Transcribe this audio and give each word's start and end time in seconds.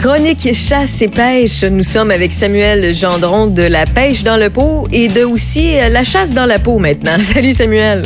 Chronique 0.00 0.54
chasse 0.54 1.02
et 1.02 1.08
pêche. 1.08 1.64
Nous 1.64 1.82
sommes 1.82 2.10
avec 2.12 2.32
Samuel 2.32 2.94
Gendron 2.94 3.48
de 3.48 3.62
la 3.62 3.84
pêche 3.84 4.22
dans 4.22 4.36
le 4.36 4.48
pot 4.48 4.86
et 4.92 5.08
de 5.08 5.22
aussi 5.24 5.76
euh, 5.76 5.88
la 5.88 6.04
chasse 6.04 6.32
dans 6.32 6.46
la 6.46 6.58
peau 6.60 6.78
maintenant. 6.78 7.16
Salut 7.22 7.52
Samuel. 7.52 8.02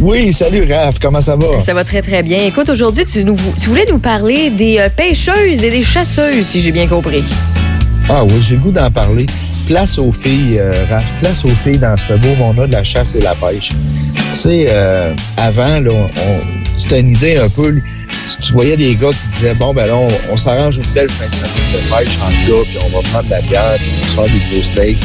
Oui, 0.00 0.32
salut 0.32 0.64
Raph, 0.72 0.98
comment 1.00 1.20
ça 1.20 1.34
va? 1.36 1.60
Ça 1.60 1.74
va 1.74 1.82
très 1.84 2.02
très 2.02 2.22
bien. 2.22 2.38
Écoute, 2.44 2.68
aujourd'hui, 2.68 3.04
tu, 3.04 3.24
nous- 3.24 3.36
tu 3.60 3.68
voulais 3.68 3.86
nous 3.90 3.98
parler 3.98 4.50
des 4.50 4.78
euh, 4.78 4.88
pêcheuses 4.88 5.62
et 5.62 5.70
des 5.70 5.82
chasseuses, 5.82 6.44
si 6.46 6.60
j'ai 6.60 6.70
bien 6.72 6.86
compris. 6.86 7.24
Ah 8.08 8.24
oui, 8.24 8.30
j'ai 8.40 8.54
le 8.54 8.60
goût 8.60 8.70
d'en 8.72 8.90
parler. 8.90 9.26
Place 9.66 9.98
aux 9.98 10.12
filles, 10.12 10.58
euh, 10.58 10.72
Raph, 10.88 11.12
place 11.20 11.44
aux 11.44 11.48
filles 11.64 11.78
dans 11.78 11.96
ce 11.96 12.12
beau 12.14 12.34
monde-là 12.38 12.66
de 12.68 12.72
la 12.72 12.84
chasse 12.84 13.14
et 13.16 13.20
la 13.20 13.34
pêche. 13.34 13.70
Tu 14.14 14.22
sais, 14.32 14.66
euh, 14.70 15.12
avant, 15.36 15.80
là, 15.80 15.90
on, 15.92 16.78
c'était 16.78 17.00
une 17.00 17.10
idée 17.10 17.36
un 17.36 17.48
peu. 17.48 17.80
Tu, 18.08 18.42
tu 18.46 18.52
voyais 18.52 18.76
des 18.76 18.94
gars 18.96 19.10
qui 19.10 19.28
disaient 19.34 19.54
bon 19.54 19.72
ben 19.74 19.86
là, 19.86 19.96
on, 19.96 20.08
on 20.32 20.36
s'arrange 20.36 20.76
une 20.78 20.92
belle 20.94 21.08
fin 21.10 21.26
de 21.28 21.34
semaine 21.34 21.50
de 21.72 21.78
pêche 21.94 22.18
en 22.22 22.28
gars, 22.30 22.62
puis 22.64 22.78
on 22.84 22.88
va 22.96 23.08
prendre 23.08 23.24
de 23.26 23.30
la 23.30 23.40
bière, 23.42 23.74
puis 23.78 23.86
on 23.96 24.00
va 24.02 24.06
se 24.08 24.14
faire 24.14 24.24
des 24.24 24.54
gros 24.54 24.62
steaks. 24.62 24.98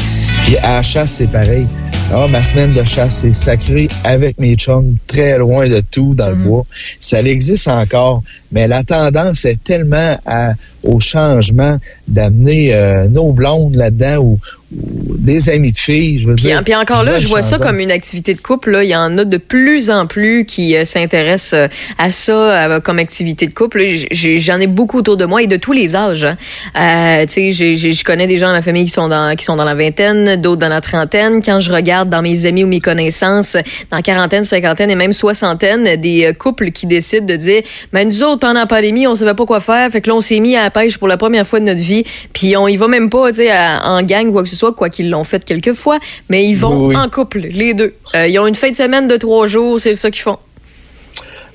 Puis 0.44 0.56
à 0.58 0.76
la 0.76 0.82
chasse, 0.82 1.10
c'est 1.12 1.26
pareil. 1.30 1.66
Ah, 2.12 2.28
ma 2.28 2.42
semaine 2.42 2.74
de 2.74 2.84
chasse, 2.84 3.20
c'est 3.22 3.32
sacré 3.32 3.88
avec 4.04 4.38
mes 4.38 4.56
chums, 4.56 4.96
très 5.06 5.38
loin 5.38 5.66
de 5.68 5.80
tout 5.90 6.14
dans 6.14 6.28
le 6.28 6.36
Mhm. 6.36 6.44
bois. 6.44 6.66
Ça 7.00 7.22
existe 7.22 7.66
encore, 7.66 8.22
mais 8.52 8.68
la 8.68 8.84
tendance 8.84 9.46
est 9.46 9.62
tellement 9.64 10.18
à, 10.26 10.52
au 10.82 11.00
changement 11.00 11.78
d'amener 12.06 12.74
euh, 12.74 13.08
nos 13.08 13.32
blondes 13.32 13.74
là-dedans 13.74 14.18
ou 14.18 14.38
des 14.74 15.48
amis 15.48 15.72
de 15.72 15.76
filles, 15.78 16.20
je 16.20 16.28
veux 16.28 16.34
Puis, 16.34 16.44
dire. 16.44 16.62
puis 16.64 16.74
encore 16.74 17.02
là, 17.02 17.16
je 17.18 17.26
vois 17.26 17.42
ça 17.42 17.58
comme 17.58 17.80
une 17.80 17.90
activité 17.90 18.34
de 18.34 18.40
couple. 18.40 18.70
Là. 18.72 18.84
Il 18.84 18.90
y 18.90 18.96
en 18.96 19.16
a 19.18 19.24
de 19.24 19.36
plus 19.36 19.90
en 19.90 20.06
plus 20.06 20.44
qui 20.44 20.76
euh, 20.76 20.84
s'intéressent 20.84 21.54
euh, 21.54 21.68
à 21.98 22.10
ça 22.10 22.32
euh, 22.72 22.80
comme 22.80 22.98
activité 22.98 23.46
de 23.46 23.52
couple. 23.52 23.82
J'en 24.10 24.60
ai 24.60 24.66
beaucoup 24.66 24.98
autour 24.98 25.16
de 25.16 25.24
moi 25.24 25.42
et 25.42 25.46
de 25.46 25.56
tous 25.56 25.72
les 25.72 25.96
âges. 25.96 26.24
hein. 26.24 26.36
Euh, 26.76 27.26
je 27.26 28.04
connais 28.04 28.26
des 28.26 28.36
gens 28.36 28.48
dans 28.48 28.52
ma 28.52 28.62
famille 28.62 28.84
qui 28.84 28.90
sont 28.92 29.08
dans 29.08 29.34
qui 29.36 29.44
sont 29.44 29.56
dans 29.56 29.64
la 29.64 29.74
vingtaine, 29.74 30.40
d'autres 30.40 30.60
dans 30.60 30.68
la 30.68 30.80
trentaine. 30.80 31.42
Quand 31.42 31.60
je 31.60 31.72
regarde 31.72 32.10
dans 32.10 32.22
mes 32.22 32.46
amis 32.46 32.64
ou 32.64 32.66
mes 32.66 32.80
connaissances, 32.80 33.56
dans 33.90 34.00
quarantaine, 34.02 34.44
cinquantaine 34.44 34.90
et 34.90 34.96
même 34.96 35.12
soixantaine, 35.12 35.96
des 36.00 36.26
euh, 36.26 36.32
couples 36.32 36.70
qui 36.70 36.86
décident 36.86 37.26
de 37.26 37.36
dire, 37.36 37.62
ben 37.92 38.06
nous 38.08 38.22
autres 38.22 38.40
pendant 38.40 38.60
la 38.60 38.66
pandémie, 38.66 39.06
on 39.06 39.14
savait 39.14 39.34
pas 39.34 39.46
quoi 39.46 39.60
faire, 39.60 39.90
fait 39.90 40.00
que 40.00 40.08
là 40.10 40.16
on 40.16 40.20
s'est 40.20 40.40
mis 40.40 40.56
à 40.56 40.64
la 40.64 40.70
pêche 40.70 40.98
pour 40.98 41.08
la 41.08 41.16
première 41.16 41.46
fois 41.46 41.60
de 41.60 41.64
notre 41.64 41.80
vie, 41.80 42.04
puis 42.32 42.56
on 42.56 42.68
y 42.68 42.76
va 42.76 42.88
même 42.88 43.10
pas, 43.10 43.28
tu 43.30 43.36
sais, 43.36 43.50
en 43.52 44.02
gang 44.02 44.28
ou 44.28 44.32
quoi 44.32 44.42
que 44.42 44.48
ce 44.48 44.56
soit, 44.56 44.63
quoi 44.72 44.90
qu'ils 44.90 45.10
l'ont 45.10 45.24
fait 45.24 45.44
quelques 45.44 45.74
fois, 45.74 45.98
mais 46.28 46.46
ils 46.46 46.56
vont 46.56 46.86
Oui, 46.86 46.96
en 46.96 47.08
couple, 47.08 47.40
les 47.40 47.74
deux. 47.74 47.94
Euh, 48.14 48.26
ils 48.26 48.38
ont 48.38 48.46
une 48.46 48.54
fin 48.54 48.70
de 48.70 48.76
semaine 48.76 49.08
de 49.08 49.16
trois 49.16 49.46
jours, 49.46 49.80
c'est 49.80 49.94
ça 49.94 50.10
qu'ils 50.10 50.22
font. 50.22 50.38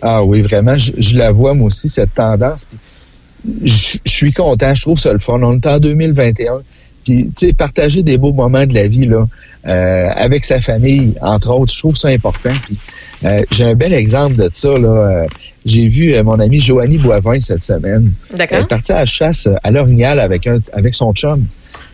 Ah 0.01 0.23
oui, 0.23 0.41
vraiment, 0.41 0.77
je, 0.77 0.93
je 0.97 1.17
la 1.17 1.31
vois 1.31 1.53
moi 1.53 1.67
aussi, 1.67 1.89
cette 1.89 2.13
tendance. 2.13 2.65
Je, 3.63 3.97
je 4.05 4.11
suis 4.11 4.33
content, 4.33 4.73
je 4.73 4.81
trouve 4.81 4.99
ça 4.99 5.11
le 5.13 5.19
fun. 5.19 5.39
On 5.41 5.55
est 5.55 5.65
en 5.65 5.79
2021. 5.79 6.61
Puis, 7.03 7.31
tu 7.35 7.47
sais, 7.47 7.53
partager 7.53 8.03
des 8.03 8.17
beaux 8.17 8.33
moments 8.33 8.65
de 8.65 8.73
la 8.73 8.87
vie, 8.87 9.05
là, 9.05 9.25
euh, 9.67 10.09
avec 10.15 10.43
sa 10.43 10.59
famille, 10.59 11.15
entre 11.21 11.49
autres, 11.51 11.73
je 11.73 11.79
trouve 11.79 11.95
ça 11.95 12.09
important. 12.09 12.51
Puis, 12.65 12.77
euh, 13.25 13.39
j'ai 13.51 13.65
un 13.65 13.73
bel 13.73 13.93
exemple 13.93 14.35
de 14.35 14.49
ça, 14.51 14.69
là. 14.73 15.25
J'ai 15.65 15.87
vu 15.87 16.21
mon 16.23 16.39
amie 16.39 16.59
Joanie 16.59 16.97
Boivin 16.97 17.39
cette 17.39 17.63
semaine. 17.63 18.11
Elle 18.31 18.37
D'accord? 18.37 18.59
est 18.59 18.67
partie 18.67 18.91
à 18.91 18.99
la 18.99 19.05
chasse 19.05 19.47
à 19.63 19.71
l'orignal 19.71 20.19
avec 20.19 20.47
un, 20.47 20.59
avec 20.73 20.93
son 20.93 21.13
chum. 21.13 21.45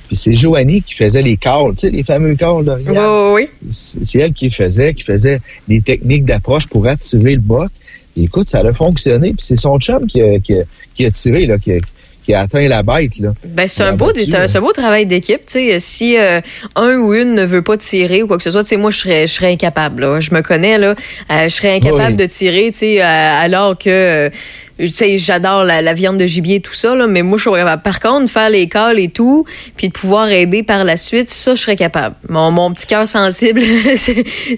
Puis 0.08 0.16
c'est 0.16 0.36
Joanie 0.36 0.82
qui 0.82 0.94
faisait 0.94 1.22
les 1.22 1.38
calls, 1.38 1.72
tu 1.72 1.88
sais, 1.88 1.90
les 1.90 2.04
fameux 2.04 2.36
calls 2.36 2.58
Oui, 2.60 2.66
d'orignal 2.66 3.34
oui, 3.34 3.50
c'est 3.70 4.20
elle 4.20 4.34
qui 4.34 4.50
faisait, 4.50 4.94
qui 4.94 5.04
faisait 5.04 5.40
des 5.68 5.82
techniques 5.82 6.26
d'approche 6.26 6.68
pour 6.68 6.88
attirer 6.88 7.34
le 7.34 7.42
boc. 7.42 7.70
Et 8.16 8.24
écoute, 8.24 8.48
ça 8.48 8.60
a 8.60 8.74
fonctionné. 8.74 9.30
Puis 9.30 9.46
c'est 9.46 9.58
son 9.58 9.80
chum 9.80 10.08
qui 10.08 10.22
a, 10.22 10.40
qui 10.40 10.54
a, 10.54 10.64
qui 10.94 11.06
a 11.06 11.12
tiré, 11.12 11.46
là, 11.48 11.58
qui 11.58 11.74
a, 11.74 11.78
qui 12.24 12.34
a 12.34 12.42
atteint 12.42 12.68
la 12.68 12.82
bête. 12.82 13.20
Là. 13.20 13.34
Ben, 13.46 13.68
c'est 13.68 13.84
un 13.84 13.94
beau, 13.94 14.10
un, 14.10 14.48
c'est 14.48 14.58
un 14.58 14.62
beau 14.62 14.72
travail 14.72 15.06
d'équipe. 15.06 15.46
Tu 15.46 15.54
sais, 15.54 15.80
si 15.80 16.18
euh, 16.18 16.40
un 16.76 16.98
ou 16.98 17.14
une 17.14 17.34
ne 17.34 17.44
veut 17.44 17.62
pas 17.62 17.78
tirer 17.78 18.24
ou 18.24 18.28
quoi 18.28 18.38
que 18.38 18.44
ce 18.44 18.52
soit, 18.52 18.64
tu 18.64 18.70
sais, 18.70 18.78
moi, 18.78 18.90
je 18.90 19.00
serais, 19.00 19.28
je 19.28 19.34
serais 19.34 19.52
incapable. 19.52 20.02
Là. 20.02 20.20
Je 20.20 20.34
me 20.34 20.42
connais, 20.42 20.78
là. 20.78 20.96
Euh, 21.32 21.44
je 21.44 21.50
serais 21.50 21.76
incapable 21.76 22.14
Oui. 22.14 22.18
de 22.18 22.26
tirer, 22.26 22.70
tu 22.72 22.78
sais, 22.78 23.02
euh, 23.02 23.06
alors 23.06 23.78
que. 23.78 24.32
Tu 24.78 24.88
sais, 24.90 25.18
j'adore 25.18 25.64
la, 25.64 25.82
la 25.82 25.94
viande 25.94 26.18
de 26.18 26.26
gibier, 26.26 26.60
tout 26.60 26.74
ça, 26.74 26.96
là, 26.96 27.08
mais 27.08 27.22
moi, 27.22 27.38
je 27.38 27.44
serais 27.44 27.60
capable. 27.60 27.82
Par 27.84 28.00
contre, 28.00 28.32
faire 28.32 28.50
les 28.50 28.68
calls 28.68 29.00
et 29.00 29.08
tout, 29.10 29.46
puis 29.78 29.88
de 29.88 29.94
pouvoir 29.94 30.30
aider 30.30 30.64
par 30.64 30.84
la 30.84 30.98
suite, 30.98 31.30
ça, 31.30 31.56
je 31.56 31.62
serais 31.62 31.76
capable. 31.76 32.16
Mon, 32.30 32.52
mon 32.52 32.74
petit 32.74 32.88
cœur 32.88 33.08
sensible, 33.08 33.62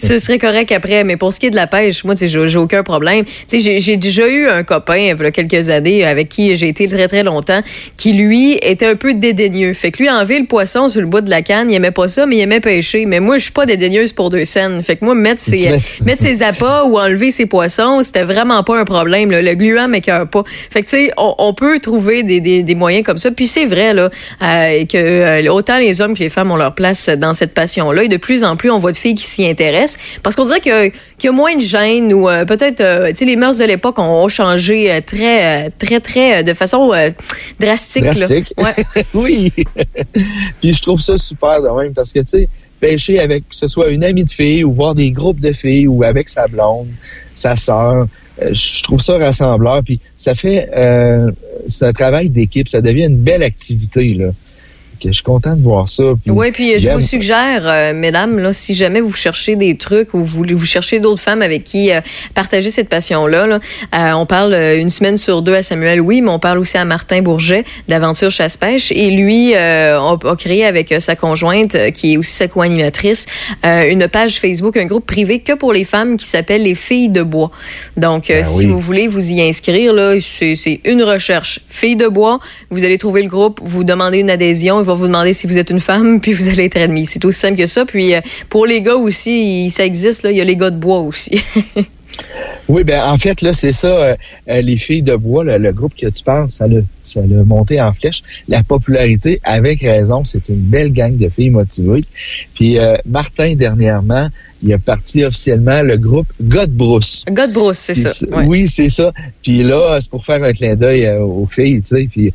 ce 0.01 0.19
serait 0.19 0.37
correct 0.37 0.71
après. 0.71 1.03
Mais 1.03 1.17
pour 1.17 1.33
ce 1.33 1.39
qui 1.39 1.47
est 1.47 1.51
de 1.51 1.55
la 1.55 1.67
pêche, 1.67 2.03
moi, 2.03 2.15
tu 2.15 2.27
sais, 2.27 2.47
j'ai 2.47 2.57
aucun 2.57 2.83
problème. 2.83 3.25
Tu 3.47 3.59
sais, 3.59 3.79
j'ai- 3.79 3.97
déjà 3.97 4.27
eu 4.27 4.47
un 4.47 4.63
copain, 4.63 4.97
il 4.97 5.07
y 5.07 5.11
a 5.11 5.31
quelques 5.31 5.69
années, 5.69 6.03
avec 6.05 6.29
qui 6.29 6.55
j'ai 6.55 6.67
été 6.69 6.87
très, 6.87 7.07
très 7.07 7.23
longtemps, 7.23 7.61
qui, 7.97 8.13
lui, 8.13 8.53
était 8.61 8.85
un 8.87 8.95
peu 8.95 9.13
dédaigneux. 9.13 9.73
Fait 9.73 9.91
que 9.91 9.99
lui, 10.03 10.09
enlever 10.09 10.39
le 10.39 10.45
poisson 10.45 10.87
sur 10.89 11.01
le 11.01 11.07
bout 11.07 11.21
de 11.21 11.29
la 11.29 11.41
canne, 11.41 11.71
il 11.71 11.75
aimait 11.75 11.91
pas 11.91 12.07
ça, 12.07 12.25
mais 12.25 12.37
il 12.37 12.41
aimait 12.41 12.59
pêcher. 12.59 13.05
Mais 13.05 13.19
moi, 13.19 13.37
je 13.37 13.43
suis 13.43 13.51
pas 13.51 13.65
dédaigneuse 13.65 14.13
pour 14.13 14.29
deux 14.29 14.45
scènes. 14.45 14.81
Fait 14.83 14.95
que 14.95 15.05
moi, 15.05 15.15
mettre 15.15 15.41
ses, 15.47 15.79
mettre 16.05 16.21
ses 16.21 16.41
appâts 16.43 16.83
ou 16.85 16.97
enlever 16.97 17.31
ses 17.31 17.45
poissons, 17.47 18.01
c'était 18.03 18.23
vraiment 18.23 18.63
pas 18.63 18.79
un 18.79 18.85
problème. 18.85 19.31
là. 19.31 19.41
Le 19.41 19.53
gluant 19.55 19.87
m'écœure 20.07 20.27
pas. 20.29 20.43
Fait 20.71 20.81
que, 20.81 20.89
tu 20.89 20.97
sais, 20.97 21.11
on, 21.17 21.35
on 21.37 21.53
peut 21.53 21.79
trouver 21.79 22.23
des, 22.23 22.39
des, 22.39 22.63
des 22.63 22.75
moyens 22.75 23.05
comme 23.05 23.17
ça. 23.17 23.31
Puis 23.31 23.47
c'est 23.47 23.65
vrai, 23.65 23.93
là, 23.93 24.09
euh, 24.41 24.85
que 24.85 24.97
euh, 24.97 25.51
autant 25.51 25.77
les 25.77 26.01
hommes 26.01 26.13
que 26.13 26.19
les 26.19 26.29
femmes 26.29 26.51
ont 26.51 26.55
leur 26.55 26.75
place 26.75 27.09
dans 27.09 27.33
cette 27.33 27.53
passion-là. 27.53 28.03
Et 28.03 28.07
de 28.07 28.17
plus 28.17 28.43
en 28.43 28.55
plus, 28.57 28.71
on 28.71 28.79
voit 28.79 28.91
de 28.91 28.97
filles 28.97 29.15
qui 29.15 29.23
s'y 29.23 29.45
intéressent. 29.47 29.99
Parce 30.23 30.35
qu'on 30.35 30.45
dirait 30.45 30.59
que- 30.61 30.89
qu'il 31.17 31.25
y 31.25 31.29
a 31.29 31.31
moins 31.31 31.55
de 31.55 31.61
gêne 31.61 32.13
ou 32.13 32.29
euh, 32.29 32.45
peut-être, 32.45 32.79
euh, 32.81 33.09
tu 33.09 33.17
sais, 33.17 33.25
les 33.25 33.35
mœurs 33.35 33.57
de 33.57 33.65
l'époque 33.65 33.97
ont, 33.99 34.23
ont 34.23 34.27
changé 34.27 35.01
très, 35.05 35.69
très, 35.71 35.99
très, 35.99 36.43
de 36.43 36.53
façon 36.53 36.91
drastique. 37.59 38.03
là. 38.05 38.13
Drastique. 38.13 38.53
Ouais. 38.57 39.03
oui. 39.13 39.51
Puis 40.61 40.73
je 40.73 40.81
trouve 40.81 41.01
ça 41.01 41.17
super 41.17 41.61
de 41.61 41.69
même 41.69 41.93
parce 41.93 42.11
que, 42.13 42.19
tu 42.19 42.27
sais, 42.27 42.49
pêcher 42.79 43.19
avec, 43.19 43.49
que 43.49 43.55
ce 43.55 43.67
soit 43.67 43.87
une 43.89 44.03
amie 44.03 44.23
de 44.23 44.29
filles 44.29 44.63
ou 44.63 44.71
voir 44.71 44.93
des 44.93 45.11
groupes 45.11 45.39
de 45.39 45.53
filles 45.53 45.87
ou 45.87 46.03
avec 46.03 46.29
sa 46.29 46.47
blonde, 46.47 46.87
sa 47.33 47.55
sœur, 47.55 48.07
je 48.41 48.83
trouve 48.83 49.01
ça 49.01 49.17
rassembleur. 49.17 49.83
Puis 49.83 49.99
ça 50.15 50.35
fait, 50.35 50.69
euh, 50.75 51.31
c'est 51.67 51.85
un 51.85 51.93
travail 51.93 52.29
d'équipe. 52.29 52.67
Ça 52.67 52.81
devient 52.81 53.05
une 53.05 53.17
belle 53.17 53.43
activité, 53.43 54.13
là. 54.13 54.31
Que 54.99 55.09
je 55.09 55.13
suis 55.13 55.23
content 55.23 55.55
de 55.55 55.61
voir 55.61 55.87
ça. 55.87 56.03
Puis 56.23 56.31
Oui, 56.31 56.51
puis 56.51 56.79
je 56.79 56.89
vous 56.89 57.01
suggère, 57.01 57.67
euh, 57.67 57.93
mesdames, 57.93 58.39
là, 58.39 58.51
si 58.51 58.73
jamais 58.73 58.99
vous 58.99 59.13
cherchez 59.13 59.55
des 59.55 59.77
trucs 59.77 60.13
ou 60.13 60.23
vous, 60.23 60.43
vous 60.49 60.65
cherchez 60.65 60.99
d'autres 60.99 61.21
femmes 61.21 61.41
avec 61.41 61.63
qui 61.63 61.91
euh, 61.91 62.01
partager 62.33 62.71
cette 62.71 62.89
passion-là, 62.89 63.45
là, 63.45 63.59
euh, 63.95 64.11
on 64.13 64.25
parle 64.25 64.53
une 64.53 64.89
semaine 64.89 65.17
sur 65.17 65.41
deux 65.41 65.53
à 65.53 65.61
Samuel, 65.61 66.01
oui, 66.01 66.21
mais 66.21 66.29
on 66.29 66.39
parle 66.39 66.57
aussi 66.57 66.77
à 66.77 66.85
Martin 66.85 67.21
Bourget 67.21 67.63
d'Aventure 67.87 68.31
Chasse-Pêche. 68.31 68.91
Et 68.91 69.11
lui 69.11 69.53
a, 69.55 69.99
a 70.01 70.35
créé 70.35 70.65
avec 70.65 70.93
sa 70.99 71.15
conjointe, 71.15 71.75
qui 71.93 72.13
est 72.13 72.17
aussi 72.17 72.33
sa 72.33 72.47
co-animatrice, 72.47 73.27
une 73.63 74.07
page 74.07 74.39
Facebook, 74.39 74.77
un 74.77 74.85
groupe 74.85 75.05
privé 75.05 75.39
que 75.39 75.53
pour 75.53 75.73
les 75.73 75.85
femmes 75.85 76.17
qui 76.17 76.25
s'appelle 76.25 76.63
Les 76.63 76.75
Filles 76.75 77.09
de 77.09 77.21
Bois. 77.21 77.51
Donc, 77.97 78.25
Ben 78.29 78.43
si 78.43 78.59
oui. 78.59 78.65
vous 78.65 78.79
voulez 78.79 79.07
vous 79.07 79.31
y 79.31 79.41
inscrire, 79.41 79.93
là, 79.93 80.15
c'est 80.21 80.81
une 80.85 81.03
recherche. 81.03 81.59
Filles 81.69 81.95
de 81.95 82.07
Bois, 82.07 82.39
vous 82.69 82.83
allez 82.83 82.97
trouver 82.97 83.21
le 83.21 83.29
groupe, 83.29 83.59
vous 83.63 83.83
demandez 83.83 84.19
une 84.19 84.29
adhésion, 84.29 84.81
va 84.87 84.95
vous 84.95 85.07
demander 85.07 85.33
si 85.33 85.45
vous 85.47 85.57
êtes 85.57 85.69
une 85.69 85.79
femme, 85.79 86.19
puis 86.21 86.33
vous 86.33 86.49
allez 86.49 86.65
être 86.65 86.77
admis. 86.77 87.05
C'est 87.05 87.23
aussi 87.25 87.39
simple 87.39 87.57
que 87.57 87.67
ça. 87.67 87.85
Puis 87.85 88.15
euh, 88.15 88.21
pour 88.49 88.65
les 88.65 88.81
gars 88.81 88.95
aussi, 88.95 89.69
ça 89.69 89.85
existe, 89.85 90.23
là, 90.23 90.31
il 90.31 90.37
y 90.37 90.41
a 90.41 90.43
les 90.43 90.55
gars 90.55 90.71
de 90.71 90.77
bois 90.79 90.99
aussi. 90.99 91.41
Oui, 92.67 92.83
ben 92.83 93.01
en 93.05 93.17
fait, 93.17 93.41
là, 93.41 93.53
c'est 93.53 93.71
ça, 93.71 93.87
euh, 93.87 94.15
euh, 94.49 94.61
les 94.61 94.77
filles 94.77 95.01
de 95.03 95.15
bois, 95.15 95.43
le, 95.43 95.57
le 95.57 95.71
groupe 95.71 95.93
que 95.95 96.07
tu 96.07 96.23
parles, 96.23 96.49
ça 96.51 96.67
l'a 96.67 96.81
ça 97.03 97.21
l'a 97.21 97.43
monté 97.43 97.79
en 97.79 97.93
flèche. 97.93 98.21
La 98.49 98.63
popularité, 98.63 99.39
avec 99.43 99.81
raison, 99.81 100.25
c'est 100.25 100.49
une 100.49 100.57
belle 100.61 100.91
gang 100.91 101.15
de 101.15 101.29
filles 101.29 101.51
motivées. 101.51 102.03
Puis 102.55 102.77
euh, 102.77 102.97
Martin, 103.05 103.55
dernièrement, 103.55 104.27
il 104.63 104.73
a 104.73 104.79
parti 104.79 105.23
officiellement 105.23 105.81
le 105.81 105.97
groupe 105.97 106.27
God 106.41 106.71
Brousse. 106.71 107.23
gars 107.31 107.47
de 107.47 107.53
brousse, 107.53 107.77
c'est 107.77 107.95
ça. 107.95 108.27
ouais. 108.27 108.45
Oui, 108.45 108.67
c'est 108.67 108.89
ça. 108.89 109.13
Puis 109.41 109.63
là, 109.63 109.97
c'est 110.01 110.09
pour 110.09 110.25
faire 110.25 110.43
un 110.43 110.51
clin 110.51 110.75
d'œil 110.75 111.05
euh, 111.05 111.21
aux 111.21 111.45
filles, 111.45 111.81
tu 111.81 111.95
sais. 111.95 112.07
Puis 112.11 112.33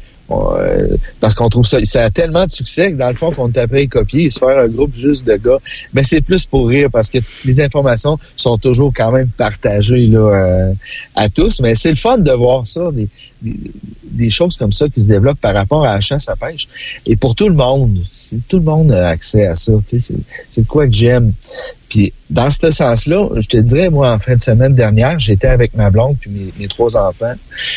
parce 1.20 1.34
qu'on 1.34 1.48
trouve 1.48 1.66
ça, 1.66 1.78
ça 1.84 2.04
a 2.04 2.10
tellement 2.10 2.46
de 2.46 2.50
succès 2.50 2.92
que 2.92 2.96
dans 2.96 3.08
le 3.08 3.14
fond, 3.14 3.30
qu'on 3.30 3.50
après 3.54 3.86
copier 3.86 4.24
et 4.24 4.30
se 4.30 4.38
faire 4.38 4.58
un 4.58 4.68
groupe 4.68 4.94
juste 4.94 5.26
de 5.26 5.36
gars. 5.36 5.58
Mais 5.92 6.02
c'est 6.02 6.20
plus 6.20 6.46
pour 6.46 6.68
rire 6.68 6.88
parce 6.90 7.10
que 7.10 7.18
les 7.44 7.60
informations 7.60 8.18
sont 8.36 8.58
toujours 8.58 8.92
quand 8.94 9.12
même 9.12 9.28
partagées 9.30 10.06
là 10.06 10.18
euh, 10.18 10.74
à 11.14 11.28
tous. 11.28 11.60
Mais 11.60 11.74
c'est 11.74 11.90
le 11.90 11.96
fun 11.96 12.18
de 12.18 12.32
voir 12.32 12.66
ça, 12.66 12.90
des, 12.92 13.08
des, 13.42 14.30
choses 14.30 14.56
comme 14.56 14.72
ça 14.72 14.88
qui 14.88 15.00
se 15.00 15.08
développent 15.08 15.40
par 15.40 15.54
rapport 15.54 15.84
à 15.84 15.94
la 15.94 16.00
chasse 16.00 16.28
à 16.28 16.36
pêche. 16.36 16.68
Et 17.06 17.16
pour 17.16 17.34
tout 17.34 17.48
le 17.48 17.54
monde, 17.54 17.98
tout 18.48 18.56
le 18.58 18.64
monde 18.64 18.92
a 18.92 19.08
accès 19.08 19.46
à 19.46 19.56
ça. 19.56 19.72
C'est 19.86 20.62
de 20.62 20.66
quoi 20.66 20.86
que 20.86 20.94
j'aime. 20.94 21.34
Puis 21.92 22.10
dans 22.30 22.48
ce 22.48 22.70
sens-là, 22.70 23.28
je 23.38 23.46
te 23.46 23.58
dirais, 23.58 23.90
moi, 23.90 24.10
en 24.12 24.18
fin 24.18 24.34
de 24.34 24.40
semaine 24.40 24.72
dernière, 24.72 25.20
j'étais 25.20 25.48
avec 25.48 25.76
ma 25.76 25.90
blonde 25.90 26.16
puis 26.18 26.30
mes, 26.30 26.50
mes 26.58 26.66
trois 26.66 26.96
enfants. 26.96 27.34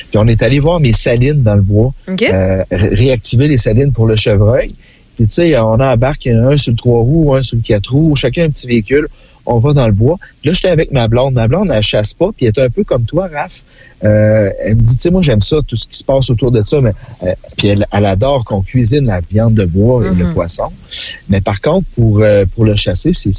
Puis 0.09 0.17
on 0.17 0.25
est 0.27 0.41
allé 0.41 0.59
voir 0.59 0.79
mes 0.79 0.93
salines 0.93 1.43
dans 1.43 1.55
le 1.55 1.61
bois, 1.61 1.93
euh, 2.31 2.63
ré- 2.71 2.95
réactiver 2.95 3.49
les 3.49 3.57
salines 3.57 3.91
pour 3.91 4.05
le 4.07 4.15
chevreuil. 4.15 4.73
Puis 5.17 5.25
tu 5.27 5.33
sais, 5.33 5.57
on 5.59 5.81
embarque 5.81 6.27
un 6.27 6.55
sur 6.55 6.71
le 6.71 6.77
trois 6.77 7.01
roues, 7.01 7.35
un 7.35 7.43
sur 7.43 7.57
le 7.57 7.61
quatre 7.61 7.91
roues, 7.91 8.15
chacun 8.15 8.45
un 8.45 8.49
petit 8.51 8.67
véhicule. 8.67 9.09
On 9.45 9.59
va 9.59 9.73
dans 9.73 9.87
le 9.87 9.93
bois. 9.93 10.17
Là, 10.43 10.51
j'étais 10.51 10.69
avec 10.69 10.91
ma 10.91 11.07
blonde. 11.07 11.33
Ma 11.33 11.47
blonde, 11.47 11.69
elle 11.73 11.81
chasse 11.81 12.13
pas, 12.13 12.31
puis 12.35 12.45
elle 12.45 12.53
est 12.55 12.65
un 12.65 12.69
peu 12.69 12.83
comme 12.83 13.05
toi, 13.05 13.27
Raph. 13.33 13.63
Euh, 14.03 14.49
elle 14.59 14.75
me 14.75 14.81
dit, 14.81 14.95
tu 14.95 15.01
sais, 15.01 15.09
moi, 15.09 15.21
j'aime 15.21 15.41
ça, 15.41 15.57
tout 15.65 15.75
ce 15.75 15.87
qui 15.87 15.97
se 15.97 16.03
passe 16.03 16.29
autour 16.29 16.51
de 16.51 16.61
ça, 16.65 16.81
mais 16.81 16.91
euh, 17.23 17.33
puis 17.57 17.69
elle, 17.69 17.85
adore 17.91 18.43
qu'on 18.45 18.61
cuisine 18.61 19.05
la 19.05 19.21
viande 19.21 19.55
de 19.55 19.65
bois 19.65 20.05
et 20.05 20.09
le 20.09 20.25
mm-hmm. 20.25 20.33
poisson. 20.33 20.69
Mais 21.29 21.41
par 21.41 21.61
contre, 21.61 21.87
pour 21.95 22.21
euh, 22.21 22.45
pour 22.53 22.65
le 22.65 22.75
chasser, 22.75 23.13
c'est 23.13 23.31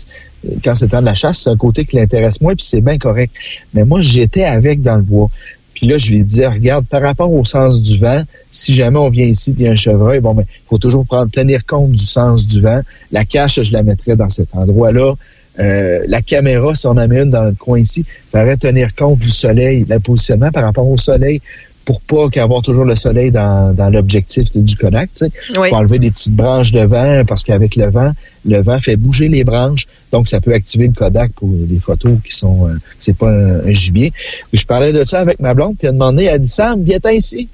quand 0.62 0.74
c'est 0.74 0.88
temps 0.88 1.00
de 1.00 1.06
la 1.06 1.14
chasse, 1.14 1.40
c'est 1.42 1.50
un 1.50 1.56
côté 1.56 1.84
qui 1.84 1.96
l'intéresse 1.96 2.40
moins, 2.40 2.54
puis 2.54 2.64
c'est 2.64 2.80
bien 2.80 2.98
correct. 2.98 3.34
Mais 3.74 3.84
moi, 3.84 4.00
j'étais 4.00 4.44
avec 4.44 4.82
dans 4.82 4.96
le 4.96 5.02
bois. 5.02 5.30
Puis 5.76 5.86
là, 5.86 5.98
je 5.98 6.10
lui 6.10 6.20
ai 6.20 6.22
dit, 6.22 6.44
regarde, 6.44 6.86
par 6.86 7.02
rapport 7.02 7.30
au 7.30 7.44
sens 7.44 7.82
du 7.82 7.98
vent, 7.98 8.22
si 8.50 8.74
jamais 8.74 8.98
on 8.98 9.10
vient 9.10 9.26
ici, 9.26 9.52
puis 9.52 9.68
un 9.68 9.74
chevreuil, 9.74 10.20
bon, 10.20 10.34
ben, 10.34 10.44
il 10.48 10.68
faut 10.68 10.78
toujours 10.78 11.04
prendre, 11.04 11.30
tenir 11.30 11.66
compte 11.66 11.92
du 11.92 12.06
sens 12.06 12.46
du 12.46 12.62
vent. 12.62 12.80
La 13.12 13.26
cache, 13.26 13.60
je 13.60 13.72
la 13.74 13.82
mettrais 13.82 14.16
dans 14.16 14.30
cet 14.30 14.54
endroit-là. 14.54 15.14
Euh, 15.58 16.04
la 16.06 16.22
caméra, 16.22 16.74
si 16.74 16.86
on 16.86 16.90
en 16.90 17.08
met 17.08 17.22
une 17.22 17.30
dans 17.30 17.44
le 17.44 17.52
coin 17.52 17.78
ici, 17.78 18.04
faudrait 18.30 18.56
tenir 18.56 18.94
compte 18.94 19.18
du 19.18 19.28
soleil, 19.28 19.86
le 19.88 19.98
positionnement 20.00 20.50
par 20.50 20.64
rapport 20.64 20.88
au 20.88 20.96
soleil 20.96 21.40
pour 21.86 22.00
pas 22.00 22.28
qu'avoir 22.28 22.62
toujours 22.62 22.84
le 22.84 22.96
soleil 22.96 23.30
dans, 23.30 23.72
dans 23.72 23.88
l'objectif 23.88 24.54
du 24.54 24.76
Kodak, 24.76 25.08
tu 25.14 25.26
sais. 25.26 25.32
Oui. 25.56 25.68
Faut 25.70 25.76
enlever 25.76 26.00
des 26.00 26.10
petites 26.10 26.34
branches 26.34 26.72
de 26.72 26.80
vent 26.80 27.22
parce 27.24 27.44
qu'avec 27.44 27.76
le 27.76 27.88
vent, 27.88 28.10
le 28.44 28.60
vent 28.60 28.80
fait 28.80 28.96
bouger 28.96 29.28
les 29.28 29.44
branches, 29.44 29.86
donc 30.10 30.26
ça 30.26 30.40
peut 30.40 30.52
activer 30.52 30.88
le 30.88 30.92
Kodak 30.92 31.30
pour 31.32 31.48
des 31.48 31.78
photos 31.78 32.18
qui 32.24 32.36
sont, 32.36 32.68
euh, 32.68 32.74
c'est 32.98 33.16
pas 33.16 33.30
un, 33.30 33.70
gibier. 33.70 34.12
Puis 34.50 34.60
je 34.60 34.66
parlais 34.66 34.92
de 34.92 35.04
ça 35.04 35.20
avec 35.20 35.38
ma 35.38 35.54
blonde, 35.54 35.76
puis 35.78 35.86
elle 35.86 35.94
demandé, 35.94 36.24
elle 36.24 36.34
a 36.34 36.38
dit 36.38 36.48
Sam, 36.48 36.82
viens 36.82 36.98
ici. 37.12 37.48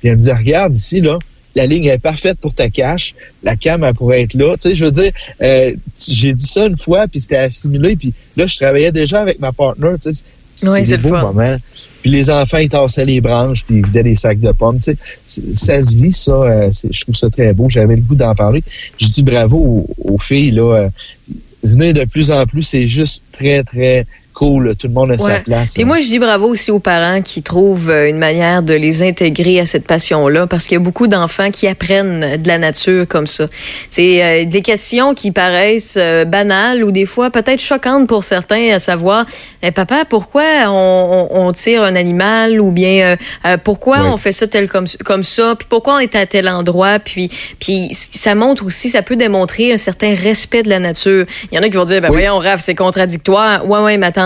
Puis 0.00 0.08
elle 0.08 0.16
me 0.16 0.20
dit 0.22 0.32
regarde 0.32 0.76
ici 0.76 1.00
là, 1.00 1.18
la 1.56 1.66
ligne 1.66 1.86
est 1.86 1.98
parfaite 1.98 2.38
pour 2.38 2.54
ta 2.54 2.68
cache, 2.68 3.14
la 3.42 3.56
cam 3.56 3.82
elle 3.82 3.94
pourrait 3.94 4.22
être 4.22 4.34
là. 4.34 4.56
Tu 4.56 4.68
sais, 4.68 4.74
je 4.76 4.84
veux 4.84 4.92
dire, 4.92 5.12
euh, 5.40 5.74
j'ai 6.08 6.34
dit 6.34 6.46
ça 6.46 6.66
une 6.66 6.78
fois, 6.78 7.08
puis 7.08 7.20
c'était 7.20 7.38
assimilé, 7.38 7.96
puis 7.96 8.12
là 8.36 8.46
je 8.46 8.56
travaillais 8.56 8.92
déjà 8.92 9.22
avec 9.22 9.40
ma 9.40 9.52
partner, 9.52 9.94
tu 10.00 10.14
sais. 10.14 10.22
C'est 10.54 10.82
des 10.82 10.96
beaux 10.96 11.10
moments. 11.10 11.58
Puis 12.02 12.10
les 12.10 12.30
enfants, 12.30 12.58
ils 12.58 12.68
tassaient 12.68 13.04
les 13.04 13.20
branches, 13.20 13.64
puis 13.64 13.76
ils 13.78 13.84
vidaient 13.84 14.02
des 14.02 14.14
sacs 14.14 14.40
de 14.40 14.52
pommes. 14.52 14.78
Tu 14.80 14.96
sais, 15.26 15.42
ça 15.52 15.82
se 15.82 15.94
vit, 15.94 16.12
ça. 16.12 16.32
Euh, 16.32 16.70
je 16.88 17.00
trouve 17.02 17.14
ça 17.14 17.28
très 17.28 17.52
beau. 17.52 17.68
J'avais 17.68 17.96
le 17.96 18.02
goût 18.02 18.14
d'en 18.14 18.34
parler. 18.34 18.62
Je 18.96 19.08
dis 19.08 19.22
bravo 19.22 19.86
aux, 19.98 20.18
filles, 20.18 20.52
là. 20.52 20.76
Euh, 20.76 20.88
venez 21.62 21.92
de 21.92 22.04
plus 22.04 22.30
en 22.30 22.46
plus. 22.46 22.62
C'est 22.62 22.86
juste 22.86 23.24
très, 23.32 23.64
très 23.64 24.06
cool, 24.36 24.76
tout 24.76 24.86
le 24.86 24.92
monde 24.92 25.12
a 25.12 25.18
sa 25.18 25.40
place. 25.40 25.78
Et 25.78 25.84
moi, 25.84 25.98
je 25.98 26.08
dis 26.08 26.18
bravo 26.18 26.48
aussi 26.48 26.70
aux 26.70 26.78
parents 26.78 27.22
qui 27.22 27.42
trouvent 27.42 27.88
euh, 27.88 28.10
une 28.10 28.18
manière 28.18 28.62
de 28.62 28.74
les 28.74 29.02
intégrer 29.02 29.60
à 29.60 29.66
cette 29.66 29.86
passion-là, 29.86 30.46
parce 30.46 30.64
qu'il 30.64 30.74
y 30.74 30.76
a 30.76 30.80
beaucoup 30.80 31.06
d'enfants 31.06 31.50
qui 31.50 31.66
apprennent 31.66 32.36
de 32.36 32.46
la 32.46 32.58
nature 32.58 33.08
comme 33.08 33.26
ça. 33.26 33.46
C'est 33.88 34.22
euh, 34.22 34.44
des 34.44 34.60
questions 34.60 35.14
qui 35.14 35.32
paraissent 35.32 35.96
euh, 35.96 36.26
banales 36.26 36.84
ou 36.84 36.92
des 36.92 37.06
fois 37.06 37.30
peut-être 37.30 37.60
choquantes 37.60 38.06
pour 38.06 38.24
certains, 38.24 38.74
à 38.74 38.78
savoir, 38.78 39.24
eh, 39.62 39.70
papa, 39.70 40.04
pourquoi 40.04 40.44
on, 40.66 41.28
on, 41.30 41.52
tire 41.52 41.82
un 41.82 41.96
animal 41.96 42.60
ou 42.60 42.72
bien 42.72 43.16
pourquoi 43.64 44.02
on 44.04 44.18
fait 44.18 44.32
ça 44.32 44.46
tel 44.46 44.68
comme, 44.68 44.86
comme 45.04 45.22
ça, 45.22 45.54
puis 45.56 45.66
pourquoi 45.70 45.94
on 45.94 45.98
est 45.98 46.14
à 46.14 46.26
tel 46.26 46.48
endroit, 46.48 46.98
puis, 46.98 47.30
puis 47.58 47.90
ça 47.94 48.34
montre 48.34 48.66
aussi, 48.66 48.90
ça 48.90 49.00
peut 49.00 49.16
démontrer 49.16 49.72
un 49.72 49.76
certain 49.78 50.14
respect 50.14 50.62
de 50.62 50.68
la 50.68 50.78
nature. 50.78 51.24
Il 51.50 51.56
y 51.56 51.58
en 51.58 51.62
a 51.62 51.68
qui 51.68 51.76
vont 51.76 51.84
dire, 51.84 52.02
ben 52.02 52.10
voyons, 52.10 52.38
Raph, 52.38 52.60
c'est 52.60 52.74
contradictoire. 52.74 53.66
Ouais, 53.66 53.80
ouais, 53.80 53.96
mais 53.96 54.06
attends, 54.06 54.25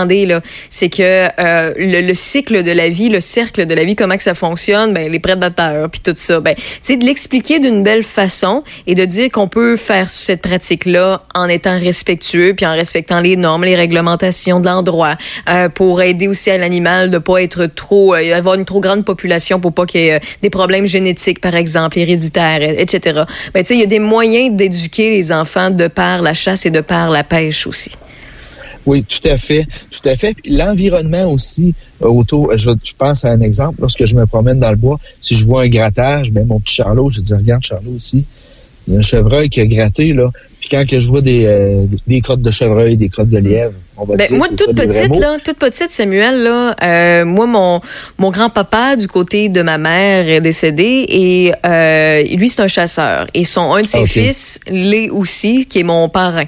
c'est 0.69 0.89
que 0.89 1.01
euh, 1.39 1.73
le, 1.77 2.13
cycle 2.13 2.63
de 2.63 2.71
la 2.71 2.89
vie, 2.89 3.09
le 3.09 3.21
cercle 3.21 3.65
de 3.65 3.73
la 3.73 3.83
vie, 3.83 3.95
comment 3.95 4.17
que 4.17 4.23
ça 4.23 4.35
fonctionne, 4.35 4.93
ben 4.93 5.11
les 5.11 5.19
prédateurs, 5.19 5.89
puis 5.89 6.01
tout 6.01 6.13
ça, 6.15 6.39
ben 6.39 6.55
c'est 6.81 6.97
de 6.97 7.05
l'expliquer 7.05 7.59
d'une 7.59 7.83
belle 7.83 8.03
façon 8.03 8.63
et 8.87 8.95
de 8.95 9.05
dire 9.05 9.31
qu'on 9.31 9.47
peut 9.47 9.75
faire 9.75 10.09
cette 10.09 10.41
pratique-là 10.41 11.23
en 11.33 11.47
étant 11.47 11.79
respectueux, 11.79 12.53
puis 12.55 12.65
en 12.65 12.73
respectant 12.73 13.19
les 13.19 13.35
normes, 13.35 13.65
les 13.65 13.75
réglementations 13.75 14.59
de 14.59 14.65
l'endroit, 14.65 15.17
euh, 15.49 15.69
pour 15.69 16.01
aider 16.01 16.27
aussi 16.27 16.51
à 16.51 16.57
l'animal 16.57 17.11
de 17.11 17.17
pas 17.17 17.41
être 17.41 17.65
trop, 17.65 18.15
euh, 18.15 18.35
avoir 18.35 18.55
une 18.55 18.65
trop 18.65 18.79
grande 18.81 19.05
population 19.05 19.59
pour 19.59 19.73
pas 19.73 19.85
qu'il 19.85 20.01
y 20.01 20.07
ait 20.07 20.21
des 20.41 20.49
problèmes 20.49 20.85
génétiques, 20.85 21.41
par 21.41 21.55
exemple, 21.55 21.99
héréditaires, 21.99 22.61
etc. 22.61 23.23
Ben 23.53 23.61
tu 23.63 23.67
sais, 23.67 23.73
il 23.75 23.79
y 23.79 23.83
a 23.83 23.87
des 23.87 23.99
moyens 23.99 24.55
d'éduquer 24.55 25.09
les 25.09 25.31
enfants 25.31 25.69
de 25.69 25.87
par 25.87 26.21
la 26.21 26.33
chasse 26.33 26.65
et 26.65 26.71
de 26.71 26.81
par 26.81 27.09
la 27.09 27.23
pêche 27.23 27.67
aussi. 27.67 27.91
Oui, 28.85 29.03
tout 29.03 29.27
à 29.27 29.37
fait, 29.37 29.65
tout 29.91 30.09
à 30.09 30.15
fait. 30.15 30.35
L'environnement 30.47 31.31
aussi 31.31 31.75
euh, 32.01 32.07
autour. 32.07 32.55
Je, 32.57 32.71
pense 32.97 33.25
à 33.25 33.29
un 33.29 33.41
exemple. 33.41 33.81
Lorsque 33.81 34.05
je 34.05 34.15
me 34.15 34.25
promène 34.25 34.59
dans 34.59 34.71
le 34.71 34.75
bois, 34.75 34.99
si 35.19 35.35
je 35.35 35.45
vois 35.45 35.63
un 35.63 35.67
grattage, 35.67 36.31
ben 36.31 36.45
mon 36.45 36.59
petit 36.59 36.75
Charlot, 36.75 37.09
je 37.09 37.21
dis 37.21 37.33
regarde 37.33 37.63
Charlot 37.63 37.93
aussi. 37.95 38.25
Il 38.87 38.93
y 38.93 38.97
a 38.97 38.99
un 38.99 39.03
chevreuil 39.03 39.49
qui 39.49 39.61
a 39.61 39.67
gratté 39.67 40.13
là. 40.13 40.31
Puis 40.59 40.69
quand 40.69 40.87
que 40.87 40.99
je 40.99 41.07
vois 41.07 41.21
des, 41.21 41.45
euh, 41.45 41.85
des 42.07 42.21
crottes 42.21 42.41
de 42.41 42.51
chevreuil, 42.51 42.97
des 42.97 43.09
crottes 43.09 43.29
de 43.29 43.37
lièvre, 43.37 43.73
ben, 44.07 44.27
moi, 44.31 44.47
toute 44.49 44.75
petite, 44.75 45.15
là, 45.15 45.37
toute 45.43 45.57
petite, 45.57 45.91
Samuel, 45.91 46.43
là, 46.43 46.75
euh, 46.81 47.25
moi, 47.25 47.45
mon, 47.45 47.81
mon 48.17 48.31
grand-papa, 48.31 48.95
du 48.95 49.07
côté 49.07 49.49
de 49.49 49.61
ma 49.61 49.77
mère, 49.77 50.27
est 50.27 50.41
décédé 50.41 51.05
et 51.07 51.53
euh, 51.65 52.23
lui, 52.35 52.49
c'est 52.49 52.61
un 52.61 52.67
chasseur. 52.67 53.27
Et 53.33 53.43
son, 53.43 53.73
un 53.73 53.81
de 53.81 53.87
ses 53.87 54.05
fils 54.05 54.59
l'est 54.67 55.09
aussi, 55.09 55.65
qui 55.65 55.79
est 55.79 55.83
mon 55.83 56.09
parrain. 56.09 56.45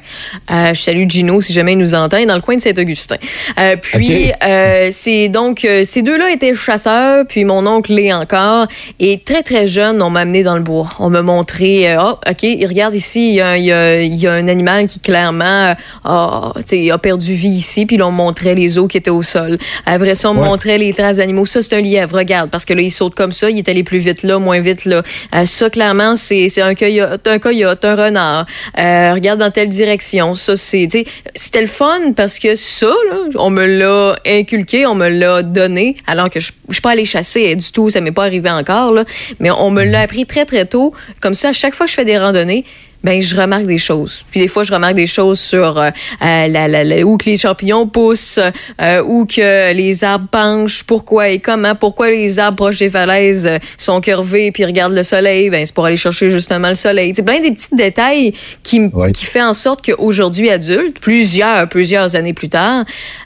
Euh, 0.51 0.73
je 0.73 0.81
salue 0.81 1.07
Gino, 1.07 1.41
si 1.41 1.53
jamais 1.53 1.73
il 1.73 1.79
nous 1.79 1.95
entend, 1.95 2.25
dans 2.25 2.35
le 2.35 2.41
coin 2.41 2.55
de 2.55 2.61
Saint-Augustin. 2.61 3.17
Euh, 3.59 3.75
puis, 3.81 4.31
euh, 4.44 4.89
c'est 4.91 5.29
donc, 5.29 5.65
euh, 5.65 5.83
ces 5.85 6.01
deux-là 6.01 6.31
étaient 6.31 6.53
chasseurs, 6.55 7.25
puis 7.27 7.45
mon 7.45 7.65
oncle 7.67 7.94
l'est 7.94 8.13
encore. 8.13 8.67
Et 9.00 9.19
très, 9.19 9.44
très 9.44 9.67
jeune, 9.67 10.01
on 10.01 10.09
m'a 10.09 10.21
amené 10.21 10.44
dans 10.44 10.55
le 10.55 10.61
bois. 10.61 10.89
On 11.00 11.09
m'a 11.09 11.21
montré, 11.21 11.95
oh, 12.00 12.17
OK, 12.29 12.41
regarde 12.67 12.95
ici, 12.95 13.29
il 13.29 13.35
y 13.35 13.41
a, 13.41 13.57
y, 13.57 14.15
y 14.15 14.27
a, 14.27 14.33
un 14.33 14.47
animal 14.47 14.88
qui, 14.88 15.00
clairement, 15.00 15.75
a, 16.03 16.53
a 16.55 16.97
perdu 16.97 17.33
vie 17.33 17.42
ici, 17.47 17.85
puis 17.85 17.97
l'on 17.97 18.11
montrait 18.11 18.55
les 18.55 18.77
os 18.77 18.87
qui 18.87 18.97
étaient 18.97 19.09
au 19.09 19.23
sol. 19.23 19.57
Après 19.85 20.15
ça, 20.15 20.31
on 20.31 20.33
montrait 20.33 20.77
les 20.77 20.93
traces 20.93 21.17
d'animaux. 21.17 21.45
Ça, 21.45 21.61
c'est 21.61 21.75
un 21.75 21.81
lièvre, 21.81 22.17
regarde, 22.17 22.49
parce 22.49 22.65
que 22.65 22.73
là, 22.73 22.81
il 22.81 22.91
saute 22.91 23.15
comme 23.15 23.31
ça, 23.31 23.49
il 23.49 23.57
est 23.57 23.69
allé 23.69 23.83
plus 23.83 23.99
vite 23.99 24.23
là, 24.23 24.39
moins 24.39 24.59
vite 24.59 24.85
là. 24.85 25.03
Euh, 25.35 25.45
ça, 25.45 25.69
clairement, 25.69 26.15
c'est 26.15 26.61
un 26.61 26.75
coyote, 26.75 27.27
un 27.27 27.39
coyote, 27.39 27.83
un 27.85 27.95
renard. 27.95 28.45
Euh, 28.77 29.13
regarde 29.13 29.39
dans 29.39 29.51
telle 29.51 29.69
direction. 29.69 30.35
Ça, 30.35 30.55
c'est, 30.55 30.87
c'était 31.35 31.61
le 31.61 31.67
fun 31.67 32.13
parce 32.15 32.39
que 32.39 32.55
ça, 32.55 32.87
là, 32.87 33.17
on 33.35 33.49
me 33.49 33.65
l'a 33.65 34.15
inculqué, 34.25 34.85
on 34.85 34.95
me 34.95 35.09
l'a 35.09 35.43
donné, 35.43 35.97
alors 36.07 36.29
que 36.29 36.39
je, 36.39 36.51
je 36.69 36.73
suis 36.73 36.81
pas 36.81 36.91
allée 36.91 37.05
chasser 37.05 37.55
du 37.55 37.71
tout, 37.71 37.89
ça 37.89 38.01
m'est 38.01 38.11
pas 38.11 38.25
arrivé 38.25 38.49
encore, 38.49 38.91
là, 38.91 39.05
mais 39.39 39.51
on 39.51 39.69
me 39.71 39.83
l'a 39.83 40.01
appris 40.01 40.25
très, 40.25 40.45
très 40.45 40.65
tôt. 40.65 40.93
Comme 41.19 41.33
ça, 41.33 41.49
à 41.49 41.53
chaque 41.53 41.73
fois 41.73 41.85
que 41.85 41.91
je 41.91 41.95
fais 41.95 42.05
des 42.05 42.17
randonnées, 42.17 42.65
ben 43.03 43.21
je 43.21 43.35
remarque 43.35 43.65
des 43.65 43.77
choses. 43.77 44.23
Puis 44.31 44.39
des 44.39 44.47
fois, 44.47 44.63
je 44.63 44.71
remarque 44.73 44.95
des 44.95 45.07
choses 45.07 45.39
sur 45.39 45.77
euh, 45.77 45.89
euh 46.21 46.47
la, 46.47 46.67
la, 46.67 47.05
où 47.05 47.17
que 47.17 47.25
les 47.25 47.38
champignons 47.38 47.85
poussent, 47.85 48.39
euh, 48.81 49.03
où 49.03 49.25
que 49.25 49.73
les 49.73 50.03
arbres 50.03 50.27
penchent, 50.31 50.83
pourquoi 50.83 51.29
et 51.29 51.39
comment, 51.39 51.75
pourquoi 51.75 52.09
les 52.09 52.39
arbres 52.39 52.55
proches 52.55 52.79
des 52.79 52.89
falaises 52.89 53.45
euh, 53.45 53.57
sont 53.77 54.00
curvés 54.00 54.51
puis 54.51 54.63
regardent 54.63 54.95
le 54.95 55.03
soleil. 55.03 55.50
Ben 55.50 55.65
c'est 55.65 55.75
pour 55.75 55.85
aller 55.85 55.97
chercher 55.97 56.29
justement 56.29 56.69
le 56.69 56.75
soleil. 56.75 57.11
C'est 57.13 57.23
plein 57.23 57.41
des 57.41 57.51
petits 57.51 57.75
détails 57.75 58.33
qui 58.63 58.89
qui 59.13 59.25
fait 59.25 59.41
en 59.41 59.53
sorte 59.53 59.86
qu'aujourd'hui 59.86 60.50
adulte, 60.50 61.00
plusieurs 61.00 61.67
plusieurs 61.67 62.15
années 62.15 62.33
plus 62.33 62.50
tard, 62.50 62.86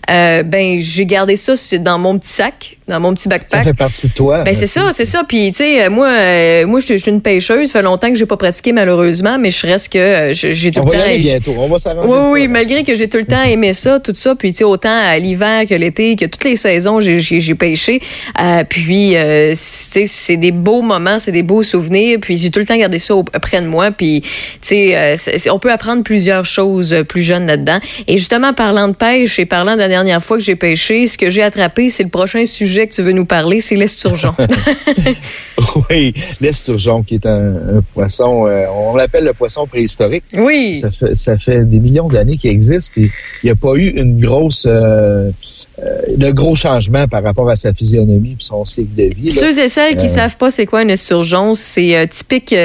euh, 0.09 0.41
ben 0.41 0.79
j'ai 0.79 1.05
gardé 1.05 1.35
ça 1.35 1.53
dans 1.79 1.99
mon 1.99 2.17
petit 2.17 2.29
sac, 2.29 2.77
dans 2.87 2.99
mon 2.99 3.13
petit 3.13 3.29
backpack. 3.29 3.63
Ça 3.63 3.63
fait 3.63 3.77
partie 3.77 4.07
de 4.07 4.13
toi. 4.13 4.43
Ben 4.43 4.55
c'est 4.55 4.67
ça, 4.67 4.91
c'est 4.91 5.05
ça. 5.05 5.23
Puis 5.27 5.51
tu 5.51 5.57
sais, 5.57 5.89
moi, 5.89 6.65
moi 6.65 6.79
je 6.79 6.95
suis 6.95 7.11
une 7.11 7.21
pêcheuse. 7.21 7.67
Ça 7.67 7.73
fait 7.73 7.83
longtemps 7.83 8.09
que 8.09 8.15
j'ai 8.15 8.25
pas 8.25 8.37
pratiqué 8.37 8.71
malheureusement, 8.71 9.37
mais 9.37 9.51
je 9.51 9.66
reste 9.67 9.91
que 9.93 9.97
euh, 9.97 10.33
j'ai 10.33 10.71
tout 10.71 10.79
on 10.79 10.85
le 10.85 10.91
temps. 10.91 10.97
Va 10.97 11.05
y 11.07 11.09
aller 11.09 11.19
bientôt. 11.19 11.53
On 11.57 11.67
va 11.67 11.77
s'arranger. 11.77 12.09
Oui, 12.09 12.19
oui, 12.31 12.47
malgré 12.47 12.83
que 12.83 12.95
j'ai 12.95 13.07
tout 13.07 13.17
le 13.17 13.25
temps 13.25 13.43
aimé 13.43 13.73
ça, 13.73 13.99
tout 13.99 14.13
ça. 14.15 14.35
Puis 14.35 14.51
tu 14.51 14.59
sais, 14.59 14.63
autant 14.63 14.89
à 14.89 15.17
l'hiver 15.19 15.65
que 15.67 15.75
l'été, 15.75 16.15
que 16.15 16.25
toutes 16.25 16.43
les 16.43 16.55
saisons, 16.55 16.99
j'ai 16.99 17.55
pêché. 17.55 18.01
Euh, 18.39 18.63
puis 18.67 19.15
euh, 19.15 19.53
c'est 19.55 20.37
des 20.37 20.51
beaux 20.51 20.81
moments, 20.81 21.19
c'est 21.19 21.31
des 21.31 21.43
beaux 21.43 21.63
souvenirs. 21.63 22.19
Puis 22.21 22.37
j'ai 22.37 22.49
tout 22.49 22.59
le 22.59 22.65
temps 22.65 22.77
gardé 22.77 22.99
ça 22.99 23.15
près 23.41 23.61
de 23.61 23.67
moi. 23.67 23.91
Puis 23.91 24.21
tu 24.21 24.29
sais, 24.61 24.97
euh, 24.97 25.51
on 25.51 25.59
peut 25.59 25.71
apprendre 25.71 26.03
plusieurs 26.03 26.45
choses 26.45 26.95
plus 27.07 27.21
jeunes 27.21 27.47
là-dedans. 27.47 27.79
Et 28.07 28.17
justement, 28.17 28.53
parlant 28.53 28.87
de 28.87 28.93
pêche 28.93 29.39
et 29.39 29.45
parlant 29.45 29.73
de 29.73 29.79
la 29.79 29.87
dernière 29.87 30.23
fois 30.23 30.37
que 30.37 30.43
j'ai 30.43 30.55
pêché, 30.55 31.07
ce 31.07 31.17
que 31.17 31.29
j'ai 31.29 31.43
attrapé, 31.43 31.89
c'est 31.89 32.03
le 32.03 32.09
prochain 32.09 32.45
sujet 32.45 32.87
que 32.87 32.93
tu 32.93 33.01
veux 33.01 33.11
nous 33.11 33.25
parler, 33.25 33.59
c'est 33.59 33.75
l'esturgeon. 33.75 34.33
oui, 35.89 36.13
l'esturgeon, 36.41 37.03
qui 37.03 37.15
est 37.15 37.25
un, 37.25 37.81
poisson, 37.93 38.47
on 38.73 38.95
l'appelle 38.95 39.23
le 39.23 39.33
poisson 39.33 39.56
préhistorique. 39.65 40.23
Oui. 40.35 40.75
Ça 40.75 40.91
fait, 40.91 41.15
ça 41.15 41.37
fait 41.37 41.63
des 41.63 41.79
millions 41.79 42.07
d'années 42.07 42.37
qu'il 42.37 42.51
existe. 42.51 42.91
il 42.95 43.09
n'y 43.43 43.49
a 43.49 43.55
pas 43.55 43.73
eu 43.75 43.89
une 43.89 44.19
grosse, 44.19 44.65
euh, 44.67 45.31
euh, 45.79 46.31
gros 46.31 46.55
changement 46.55 47.07
par 47.07 47.23
rapport 47.23 47.49
à 47.49 47.55
sa 47.55 47.73
physionomie 47.73 48.31
et 48.31 48.35
son 48.39 48.65
cycle 48.65 48.95
de 48.95 49.13
vie. 49.13 49.29
Ceux 49.29 49.59
et 49.59 49.69
celles 49.69 49.95
qui 49.95 50.05
ne 50.05 50.09
euh, 50.09 50.13
savent 50.13 50.37
pas 50.37 50.49
c'est 50.49 50.65
quoi 50.65 50.83
une 50.83 50.89
esturgeon, 50.89 51.53
c'est 51.53 52.07
typique 52.09 52.55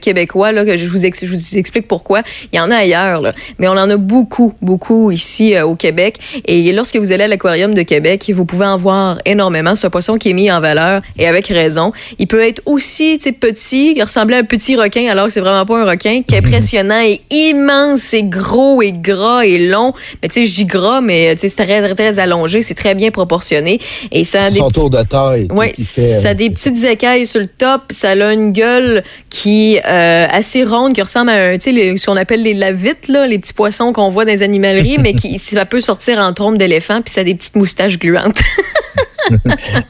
québécois. 0.00 0.52
Là, 0.52 0.64
que 0.64 0.76
je 0.76 0.86
vous, 0.86 0.98
je 0.98 1.26
vous 1.26 1.58
explique 1.58 1.88
pourquoi. 1.88 2.22
Il 2.52 2.56
y 2.56 2.60
en 2.60 2.70
a 2.70 2.76
ailleurs, 2.76 3.20
là. 3.20 3.34
mais 3.58 3.68
on 3.68 3.72
en 3.72 3.90
a 3.90 3.96
beaucoup, 3.96 4.52
beaucoup 4.60 5.10
ici 5.10 5.58
au 5.60 5.76
Québec. 5.76 6.18
Et 6.44 6.72
lorsque 6.72 6.96
vous 6.96 7.12
allez 7.12 7.24
à 7.24 7.28
l'aquarium 7.28 7.74
de 7.74 7.82
Québec, 7.82 8.30
vous 8.34 8.44
pouvez 8.44 8.66
en 8.66 8.76
voir 8.76 9.20
énormément. 9.24 9.74
Ce 9.74 9.86
poisson 9.86 10.16
qui 10.16 10.30
est 10.30 10.34
mis 10.34 10.50
en 10.50 10.60
valeur 10.60 11.02
et 11.18 11.26
avec 11.26 11.46
raison. 11.48 11.92
Il 12.18 12.26
peut 12.26 12.42
être 12.42 12.62
aussi 12.66 13.18
petit, 13.32 13.94
qui 13.94 14.02
ressemblait 14.02 14.36
à 14.36 14.40
un 14.40 14.44
petit 14.44 14.76
requin 14.76 15.08
alors 15.08 15.26
que 15.26 15.32
c'est 15.32 15.40
vraiment 15.40 15.66
pas 15.66 15.80
un 15.80 15.84
requin, 15.84 16.22
qui 16.26 16.33
est 16.34 16.38
impressionnant 16.38 17.00
et 17.00 17.20
immense 17.30 18.14
et 18.14 18.22
gros 18.22 18.82
et 18.82 18.92
gras 18.92 19.42
et 19.44 19.58
long. 19.58 19.94
Mais 20.22 20.28
tu 20.28 20.40
sais, 20.40 20.46
je 20.46 20.54
dis 20.54 20.64
gras, 20.64 21.00
mais 21.00 21.34
c'est 21.36 21.48
très, 21.54 21.80
très, 21.80 21.94
très 21.94 22.18
allongé, 22.18 22.62
c'est 22.62 22.74
très 22.74 22.94
bien 22.94 23.10
proportionné. 23.10 23.80
Et 24.10 24.24
ça 24.24 24.42
a 24.42 24.50
des 24.50 24.58
Son 24.58 24.70
tour 24.70 24.90
de 24.90 25.02
taille. 25.02 25.48
Oui, 25.50 25.74
ça 25.78 26.30
a 26.30 26.34
des 26.34 26.50
petites 26.50 26.82
écailles 26.84 27.26
sur 27.26 27.40
le 27.40 27.46
top, 27.48 27.82
ça 27.90 28.10
a 28.10 28.32
une 28.32 28.52
gueule 28.52 29.02
qui 29.30 29.74
est 29.74 29.84
euh, 29.84 30.26
assez 30.30 30.64
ronde, 30.64 30.94
qui 30.94 31.02
ressemble 31.02 31.30
à 31.30 31.50
un, 31.50 31.58
tu 31.58 31.74
sais, 31.74 31.96
ce 31.96 32.06
qu'on 32.06 32.16
appelle 32.16 32.42
les 32.42 32.54
lavites, 32.54 33.08
là, 33.08 33.26
les 33.26 33.38
petits 33.38 33.52
poissons 33.52 33.92
qu'on 33.92 34.10
voit 34.10 34.24
dans 34.24 34.32
les 34.32 34.42
animaleries, 34.42 34.98
mais 35.02 35.14
qui 35.14 35.38
ça 35.38 35.66
peut 35.66 35.80
sortir 35.80 36.18
en 36.18 36.32
trompe 36.32 36.58
d'éléphant, 36.58 37.02
puis 37.02 37.12
ça 37.12 37.20
a 37.22 37.24
des 37.24 37.34
petites 37.34 37.56
moustaches 37.56 37.98
gluantes. 37.98 38.40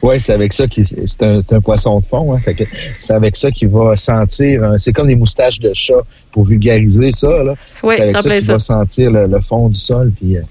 oui, 0.01 0.19
c'est 0.19 0.33
avec 0.33 0.53
ça 0.53 0.67
qu'il 0.67 0.85
c'est 0.85 1.23
un, 1.23 1.61
poisson 1.61 1.99
de 1.99 2.05
fond. 2.05 2.35
Hein, 2.35 2.53
c'est 2.99 3.13
avec 3.13 3.35
ça 3.35 3.51
qu'il 3.51 3.69
va 3.69 3.95
sentir. 3.95 4.63
Hein, 4.63 4.75
c'est 4.77 4.93
comme 4.93 5.07
des 5.07 5.15
moustaches 5.15 5.59
de 5.59 5.71
chat 5.73 6.01
pour 6.31 6.45
vulgariser 6.45 7.11
ça. 7.11 7.27
Là. 7.43 7.55
Oui, 7.83 7.95
c'est 7.97 8.03
avec 8.03 8.17
ça 8.17 8.29
qu'il 8.29 8.47
va 8.47 8.59
sentir 8.59 9.11
le, 9.11 9.39
fond 9.39 9.69
du 9.69 9.79
sol 9.79 10.11
puis. 10.15 10.37
Euh, 10.37 10.41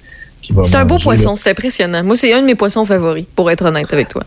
c'est 0.63 0.77
un 0.77 0.85
beau 0.85 0.99
poisson, 0.99 1.37
c'est 1.37 1.51
impressionnant. 1.51 2.05
Moi, 2.05 2.17
c'est 2.17 2.33
un 2.35 2.43
de 2.43 2.47
mes 2.47 2.55
poissons 2.55 2.85
favoris, 2.85 3.25
pour 3.35 3.51
être 3.51 3.65
honnête 3.65 3.91
avec 3.93 4.09
toi. 4.09 4.25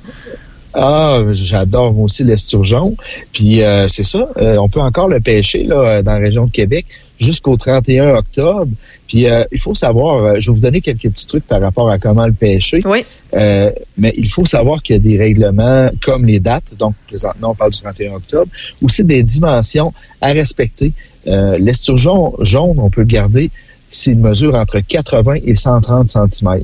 Ah, 0.74 1.20
j'adore 1.32 1.94
moi 1.94 2.06
aussi 2.06 2.24
l'esturgeon. 2.24 2.96
Puis 3.34 3.62
euh, 3.62 3.88
c'est 3.88 4.04
ça, 4.04 4.30
euh, 4.38 4.56
on 4.60 4.70
peut 4.70 4.82
encore 4.82 5.08
le 5.08 5.20
pêcher 5.20 5.64
là, 5.64 6.02
dans 6.02 6.14
la 6.14 6.20
région 6.20 6.46
de 6.46 6.52
Québec 6.52 6.86
jusqu'au 7.18 7.58
31 7.58 8.16
octobre. 8.16 8.72
Puis 9.08 9.28
euh, 9.28 9.44
il 9.52 9.60
faut 9.60 9.74
savoir, 9.74 10.40
je 10.40 10.52
vais 10.52 10.56
vous 10.56 10.62
donner 10.62 10.82
quelques 10.82 11.10
petits 11.10 11.26
trucs 11.26 11.48
par 11.48 11.62
rapport 11.62 11.90
à 11.90 11.98
comment 11.98 12.28
le 12.28 12.34
pêcher. 12.34 12.82
Oui. 12.86 13.04
mais 13.34 14.14
il 14.18 14.30
faut 14.30 14.46
savoir 14.46 14.84
qu'il 14.84 14.96
y 14.96 15.00
a 15.00 15.02
des 15.02 15.18
règlements 15.18 15.90
comme 16.02 16.26
les 16.26 16.40
dates. 16.40 16.76
Donc 16.78 16.96
présentement 17.08 17.52
on 17.52 17.56
parle 17.56 17.72
du 17.72 17.80
31 17.80 18.14
octobre. 18.14 18.52
Aussi 18.82 19.04
des 19.04 19.24
dimensions 19.24 19.94
à 20.22 20.28
respecter. 20.28 20.94
l'esturgeon 21.26 22.36
jaune, 22.42 22.78
on 22.78 22.90
peut 22.90 23.02
le 23.02 23.08
garder 23.08 23.50
s'il 23.90 24.18
mesure 24.18 24.56
entre 24.56 24.80
80 24.80 25.36
et 25.46 25.56
130 25.56 26.10
cm. 26.10 26.62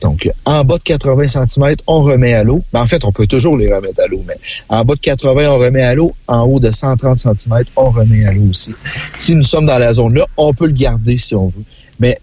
Donc, 0.00 0.30
en 0.44 0.64
bas 0.64 0.78
de 0.78 0.82
80 0.82 1.28
cm, 1.28 1.76
on 1.86 2.02
remet 2.02 2.32
à 2.34 2.42
l'eau. 2.42 2.62
Ben, 2.72 2.82
en 2.82 2.86
fait, 2.86 3.04
on 3.04 3.12
peut 3.12 3.26
toujours 3.26 3.56
les 3.56 3.72
remettre 3.72 4.00
à 4.00 4.06
l'eau, 4.06 4.22
mais 4.26 4.36
en 4.68 4.84
bas 4.84 4.94
de 4.94 5.00
80, 5.00 5.50
on 5.50 5.58
remet 5.58 5.82
à 5.82 5.94
l'eau. 5.94 6.14
En 6.26 6.42
haut 6.42 6.60
de 6.60 6.70
130 6.70 7.18
cm, 7.18 7.64
on 7.76 7.90
remet 7.90 8.24
à 8.24 8.32
l'eau 8.32 8.48
aussi. 8.50 8.74
Si 9.18 9.34
nous 9.34 9.42
sommes 9.42 9.66
dans 9.66 9.78
la 9.78 9.92
zone-là, 9.92 10.26
on 10.36 10.54
peut 10.54 10.66
le 10.66 10.72
garder 10.72 11.18
si 11.18 11.34
on 11.34 11.48
veut. 11.48 11.64
Mais 11.98 12.18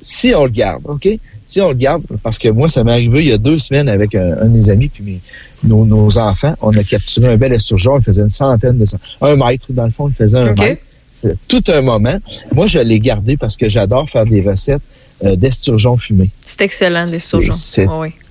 si 0.00 0.34
on 0.34 0.44
le 0.44 0.50
garde, 0.50 0.82
OK? 0.86 1.08
Si 1.46 1.60
on 1.60 1.68
le 1.68 1.74
garde, 1.74 2.02
parce 2.22 2.38
que 2.38 2.48
moi, 2.48 2.68
ça 2.68 2.84
m'est 2.84 2.92
arrivé 2.92 3.22
il 3.22 3.28
y 3.28 3.32
a 3.32 3.38
deux 3.38 3.58
semaines 3.58 3.88
avec 3.88 4.14
un, 4.14 4.44
de 4.44 4.48
mes 4.48 4.70
amis 4.70 4.88
puis 4.88 5.20
nos, 5.64 6.18
enfants. 6.18 6.54
On 6.60 6.76
a 6.76 6.82
capturé 6.82 7.28
un 7.28 7.36
bel 7.36 7.52
esturgeon. 7.52 7.98
Il 7.98 8.04
faisait 8.04 8.22
une 8.22 8.30
centaine 8.30 8.78
de... 8.78 8.84
Un 9.20 9.36
mètre, 9.36 9.72
dans 9.72 9.84
le 9.84 9.90
fond, 9.90 10.08
il 10.08 10.14
faisait 10.14 10.38
un 10.38 10.54
mètre. 10.54 10.82
Tout 11.46 11.62
un 11.68 11.82
moment. 11.82 12.18
Moi, 12.52 12.66
je 12.66 12.80
l'ai 12.80 12.98
gardé 12.98 13.36
parce 13.36 13.56
que 13.56 13.68
j'adore 13.68 14.10
faire 14.10 14.24
des 14.24 14.40
recettes 14.40 14.82
d'esturgeon 15.22 15.96
fumé. 15.96 16.30
C'est 16.44 16.62
excellent, 16.62 17.04
l'esturgeon. 17.04 17.52
C'est 17.52 17.86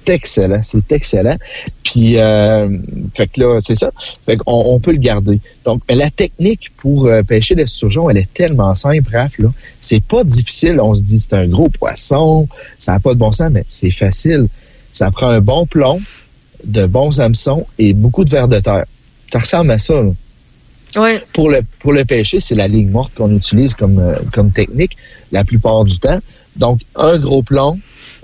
excellent, 0.08 0.62
c'est 0.64 0.92
excellent. 0.92 1.38
Puis, 1.84 2.18
euh, 2.18 2.70
fait 3.14 3.28
que 3.28 3.42
là, 3.42 3.60
c'est 3.62 3.76
ça. 3.76 3.92
Fait 4.26 4.38
qu'on 4.38 4.64
on 4.66 4.80
peut 4.80 4.92
le 4.92 4.98
garder. 4.98 5.40
Donc, 5.66 5.82
la 5.90 6.10
technique 6.10 6.72
pour 6.78 7.06
euh, 7.06 7.22
pêcher 7.24 7.56
l'esturgeon, 7.56 8.10
elle 8.10 8.18
est 8.18 8.34
tellement 8.34 8.74
simple, 8.76 9.16
Raph, 9.16 9.38
là. 9.38 9.50
C'est 9.80 10.04
pas 10.04 10.24
difficile. 10.24 10.80
On 10.82 10.94
se 10.94 11.02
dit, 11.02 11.20
c'est 11.20 11.34
un 11.34 11.48
gros 11.48 11.70
poisson, 11.70 12.48
ça 12.78 12.94
n'a 12.94 13.00
pas 13.00 13.14
de 13.14 13.20
bon 13.20 13.32
sens, 13.32 13.50
mais 13.52 13.66
c'est 13.68 13.92
facile. 13.92 14.48
Ça 14.92 15.12
prend 15.12 15.30
un 15.30 15.42
bon 15.42 15.66
plomb, 15.66 16.02
de 16.64 16.86
bons 16.86 17.20
hameçons 17.20 17.66
et 17.78 17.94
beaucoup 17.94 18.26
de 18.26 18.30
verre 18.30 18.48
de 18.48 18.60
terre. 18.60 18.86
Ça 19.32 19.40
ressemble 19.40 19.72
à 19.72 19.78
ça, 19.78 20.02
là. 20.02 20.12
Pour 21.34 21.50
le 21.50 21.62
pour 21.80 21.94
le 21.94 22.06
pêcher, 22.06 22.40
c'est 22.40 22.56
la 22.56 22.68
ligne 22.68 22.90
morte 22.90 23.14
qu'on 23.16 23.34
utilise 23.36 23.74
comme 23.74 24.14
comme 24.34 24.52
technique 24.52 24.98
la 25.32 25.44
plupart 25.44 25.84
du 25.86 25.98
temps. 25.98 26.20
Donc, 26.56 26.82
un 26.96 27.18
gros 27.18 27.44
plomb, 27.44 27.80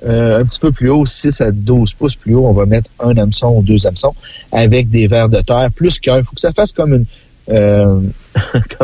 euh, 0.06 0.42
un 0.42 0.46
petit 0.46 0.60
peu 0.60 0.72
plus 0.72 0.90
haut, 0.90 1.06
6 1.06 1.42
à 1.42 1.52
12 1.52 1.94
pouces 1.94 2.16
plus 2.16 2.36
haut, 2.36 2.46
on 2.46 2.54
va 2.54 2.66
mettre 2.66 2.90
un 3.00 3.18
hameçon 3.18 3.56
ou 3.56 3.62
deux 3.64 3.88
hameçons 3.88 4.14
avec 4.52 4.90
des 4.90 5.08
vers 5.08 5.30
de 5.30 5.42
terre, 5.42 5.70
plus 5.74 6.00
qu'un. 6.00 6.18
Il 6.18 6.24
faut 6.24 6.36
que 6.36 6.42
ça 6.42 6.54
fasse 6.54 6.72
comme 6.72 6.94
une 6.94 7.06
euh, 7.50 8.02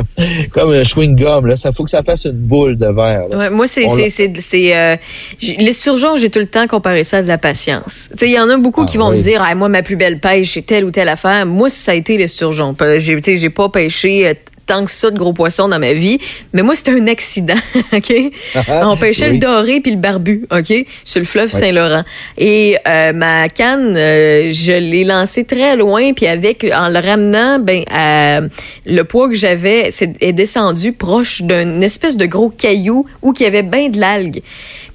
comme, 0.53 0.72
un 0.72 0.84
chewing-gum. 0.84 1.48
Là. 1.48 1.55
Ça 1.55 1.72
faut 1.74 1.84
que 1.84 1.89
ça 1.89 2.03
fasse 2.03 2.25
une 2.25 2.32
boule 2.32 2.77
de 2.77 2.88
verre. 2.88 3.29
Ouais, 3.29 3.50
moi, 3.50 3.67
c'est, 3.67 3.88
c'est, 4.10 4.34
c'est, 4.39 4.75
euh, 4.75 4.96
les 5.41 5.74
surgeons, 5.74 6.17
j'ai 6.17 6.29
tout 6.29 6.39
le 6.39 6.48
temps 6.48 6.67
comparé 6.67 7.03
ça 7.03 7.17
à 7.17 7.22
de 7.22 7.27
la 7.27 7.38
patience. 7.38 8.10
Il 8.22 8.29
y 8.29 8.39
en 8.39 8.50
a 8.50 8.58
beaucoup 8.58 8.86
qui 8.86 8.98
ah 8.98 9.01
vont 9.01 9.12
me 9.12 9.17
dire 9.17 9.43
ah, 9.46 9.53
moi, 9.55 9.70
ma 9.70 9.84
plus 9.84 9.96
belle 9.96 10.20
pêche, 10.20 10.53
c'est 10.53 10.65
telle 10.65 10.86
ou 10.86 10.91
telle 10.91 11.10
affaire. 11.10 11.46
Moi, 11.46 11.70
ça 11.70 11.91
a 11.91 11.96
été 11.96 12.17
les 12.17 12.27
surgeons. 12.27 12.75
J'ai, 12.98 13.20
j'ai 13.22 13.50
pas 13.50 13.70
pêché 13.70 14.38
tant 14.65 14.86
que 14.86 14.91
ça 14.91 15.12
de 15.12 15.17
gros 15.17 15.34
poissons 15.34 15.67
dans 15.67 15.79
ma 15.79 15.93
vie. 15.93 16.20
Mais 16.53 16.62
moi, 16.62 16.75
c'était 16.75 16.91
un 16.91 17.08
accident, 17.08 17.55
OK? 17.93 18.13
On 18.70 18.96
pêchait 18.98 19.29
le 19.29 19.38
doré 19.38 19.82
puis 19.82 19.91
le 19.91 19.98
barbu, 19.98 20.46
OK? 20.51 20.74
Sur 21.03 21.20
le 21.20 21.25
fleuve 21.25 21.51
Saint-Laurent. 21.51 22.03
Et 22.38 22.77
euh, 22.88 23.13
ma 23.13 23.50
canne, 23.50 23.96
euh, 23.98 24.51
je 24.51 24.72
l'ai 24.72 25.03
lancée 25.03 25.43
très 25.43 25.75
loin, 25.75 26.13
puis 26.13 26.27
avec, 26.27 26.65
en 26.74 26.89
le 26.89 27.00
ramenant, 27.00 27.60
ben, 27.60 27.84
euh, 27.91 28.48
le 28.86 29.03
poids 29.03 29.29
que 29.29 29.36
j'avais 29.36 29.89
est, 29.89 30.34
descendu 30.34 30.93
proche 30.93 31.41
d'un 31.41 31.82
espèce 31.82 32.17
de 32.17 32.25
gros 32.25 32.50
caillou 32.50 33.05
où 33.22 33.34
il 33.38 33.43
y 33.43 33.46
avait 33.46 33.63
bien 33.63 33.89
de 33.89 34.00
l'algue. 34.00 34.41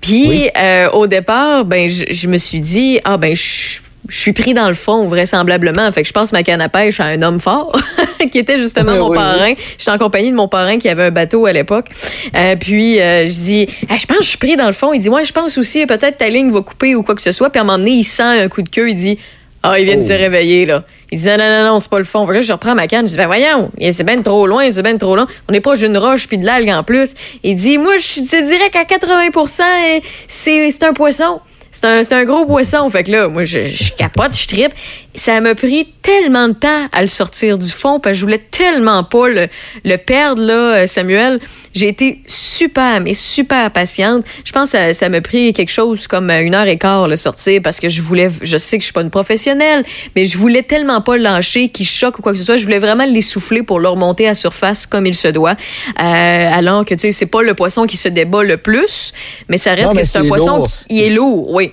Puis, 0.01 0.49
au 0.93 1.07
départ, 1.07 1.65
ben, 1.65 1.89
je, 1.89 2.07
je 2.11 2.29
me 2.29 2.39
suis 2.39 2.61
dit, 2.61 3.01
ah, 3.05 3.17
ben, 3.17 3.35
je 3.35 3.81
je 4.09 4.19
suis 4.19 4.33
pris 4.33 4.55
dans 4.55 4.69
le 4.69 4.75
fond, 4.75 5.07
vraisemblablement. 5.07 5.90
Fait 5.93 6.02
que 6.02 6.09
je 6.09 6.12
passe 6.12 6.33
ma 6.33 6.43
canne 6.43 6.61
à 6.61 6.69
pêche 6.69 7.00
à 7.00 7.07
un 7.07 7.21
homme 7.23 7.40
fort, 7.40 7.78
qui 8.33 8.38
était 8.38 8.59
justement 8.59 8.97
mon 9.09 9.12
parrain. 9.12 9.55
J'étais 9.76 9.90
en 9.90 9.99
compagnie 9.99 10.31
de 10.31 10.37
mon 10.37 10.49
parrain 10.49 10.78
qui 10.78 10.88
avait 10.88 11.05
un 11.05 11.11
bateau 11.11 11.47
à 11.47 11.52
l'époque. 11.52 11.87
Euh, 12.35 12.57
puis, 12.57 13.00
euh, 13.00 13.26
je 13.26 13.33
dis, 13.33 13.69
je 13.83 14.07
pense 14.07 14.19
que 14.19 14.25
je 14.25 14.28
suis 14.28 14.38
pris 14.38 14.57
dans 14.57 14.67
le 14.67 14.73
fond. 14.73 14.93
Il 14.93 15.00
dit, 15.00 15.09
ouais, 15.09 15.25
je 15.25 15.33
pense 15.33 15.59
aussi, 15.59 15.85
peut-être 15.87 16.19
ta 16.19 16.28
ligne 16.28 16.50
va 16.50 16.62
couper 16.62 16.95
ou 16.95 17.02
quoi 17.02 17.14
que 17.14 17.23
ce 17.23 17.33
soit. 17.33 17.50
Puis 17.50 17.59
à 17.59 17.62
un 17.62 17.67
moment 17.67 17.78
donné, 17.78 17.93
il 17.93 18.05
sent 18.05 18.23
un 18.23 18.49
coup 18.49 18.62
de 18.62 18.69
queue. 18.69 18.90
Il 18.90 18.95
dit, 18.95 19.19
ah, 19.62 19.78
il 19.78 19.85
vient 19.85 19.97
de 19.97 20.02
se 20.02 20.12
oh. 20.12 20.17
réveiller, 20.17 20.67
là. 20.67 20.85
Il 21.11 21.19
dit, 21.19 21.26
non, 21.26 21.37
non, 21.38 21.64
non, 21.64 21.78
c'est 21.78 21.88
pas 21.88 21.99
le 21.99 22.05
fond. 22.05 22.26
Fait 22.26 22.35
que 22.35 22.43
je 22.43 22.52
reprends 22.52 22.75
ma 22.75 22.87
canne. 22.87 23.07
Je 23.07 23.12
dis, 23.12 23.17
ben 23.17 23.26
voyons, 23.26 23.71
c'est 23.93 24.05
bien 24.05 24.21
trop 24.21 24.47
loin, 24.47 24.71
c'est 24.71 24.83
bien 24.83 24.97
trop 24.99 25.17
long. 25.17 25.26
On 25.49 25.52
n'est 25.52 25.61
pas 25.61 25.75
d'une 25.75 25.97
roche 25.97 26.28
puis 26.28 26.37
de 26.37 26.45
l'algue 26.45 26.71
en 26.71 26.83
plus. 26.83 27.14
Il 27.43 27.55
dit, 27.55 27.78
moi, 27.78 27.97
je 27.97 28.21
te 28.21 28.47
dirais 28.47 28.71
qu'à 28.71 28.85
80% 28.85 30.02
c'est 30.28 30.83
un 30.83 30.93
poisson. 30.93 31.40
C'est 31.71 31.85
un, 31.85 32.03
un, 32.19 32.25
gros 32.25 32.47
poisson. 32.47 32.89
Fait 32.91 33.05
que 33.05 33.11
là, 33.11 33.29
moi, 33.29 33.45
je, 33.45 33.69
je 33.69 33.93
capote, 33.93 34.37
je 34.37 34.47
tripe. 34.47 34.73
Ça 35.15 35.41
m'a 35.41 35.55
pris 35.55 35.87
tellement 36.03 36.49
de 36.49 36.55
temps 36.55 36.87
à 36.93 37.03
le 37.03 37.09
sortir 37.09 37.59
du 37.59 37.71
fond 37.71 38.01
parce 38.01 38.15
que 38.15 38.21
je 38.21 38.25
voulais 38.25 38.43
tellement 38.51 39.05
pas 39.05 39.29
le, 39.29 39.49
le 39.85 39.97
perdre, 39.97 40.43
là, 40.43 40.87
Samuel. 40.87 41.41
J'ai 41.75 41.89
été 41.89 42.23
super, 42.27 43.01
mais 43.01 43.15
super 43.15 43.71
patiente. 43.71 44.25
Je 44.45 44.53
pense 44.53 44.73
que 44.73 44.93
ça 44.93 45.09
m'a 45.09 45.21
pris 45.21 45.53
quelque 45.53 45.71
chose 45.71 46.07
comme 46.07 46.31
une 46.31 46.55
heure 46.55 46.67
et 46.67 46.79
quart 46.79 47.07
le 47.07 47.17
sortir 47.17 47.61
parce 47.63 47.79
que 47.79 47.89
je 47.89 48.03
voulais, 48.03 48.31
je 48.43 48.57
sais 48.57 48.79
que 48.79 48.83
je 48.83 48.87
suis 48.87 48.93
pas 48.93 49.03
une 49.03 49.11
professionnelle, 49.11 49.85
mais 50.17 50.25
je 50.25 50.39
voulais 50.39 50.63
tellement 50.63 51.01
pas 51.01 51.17
le 51.17 51.23
lâcher 51.23 51.69
qu'il 51.69 51.87
choque 51.87 52.19
ou 52.19 52.23
quoi 52.23 52.33
que 52.33 52.39
ce 52.39 52.45
soit. 52.45 52.57
Je 52.57 52.65
voulais 52.65 52.79
vraiment 52.79 53.05
l'essouffler 53.05 53.63
pour 53.63 53.79
le 53.79 53.89
remonter 53.89 54.27
à 54.27 54.35
surface 54.35 54.87
comme 54.87 55.07
il 55.07 55.15
se 55.15 55.29
doit. 55.29 55.57
Euh, 56.01 56.03
alors 56.03 56.85
que, 56.85 56.95
tu 56.95 57.01
sais, 57.01 57.13
c'est 57.13 57.27
pas 57.27 57.43
le 57.43 57.55
poisson 57.55 57.87
qui 57.87 57.97
se 57.97 58.09
débat 58.09 58.43
le 58.43 58.57
plus, 58.57 59.13
mais 59.49 59.59
ça 59.59 59.75
reste 59.75 59.95
que 59.97 60.05
c'est 60.05 60.19
un 60.19 60.27
poisson 60.27 60.65
qui 60.89 61.05
est 61.05 61.11
lourd, 61.11 61.51
oui 61.53 61.68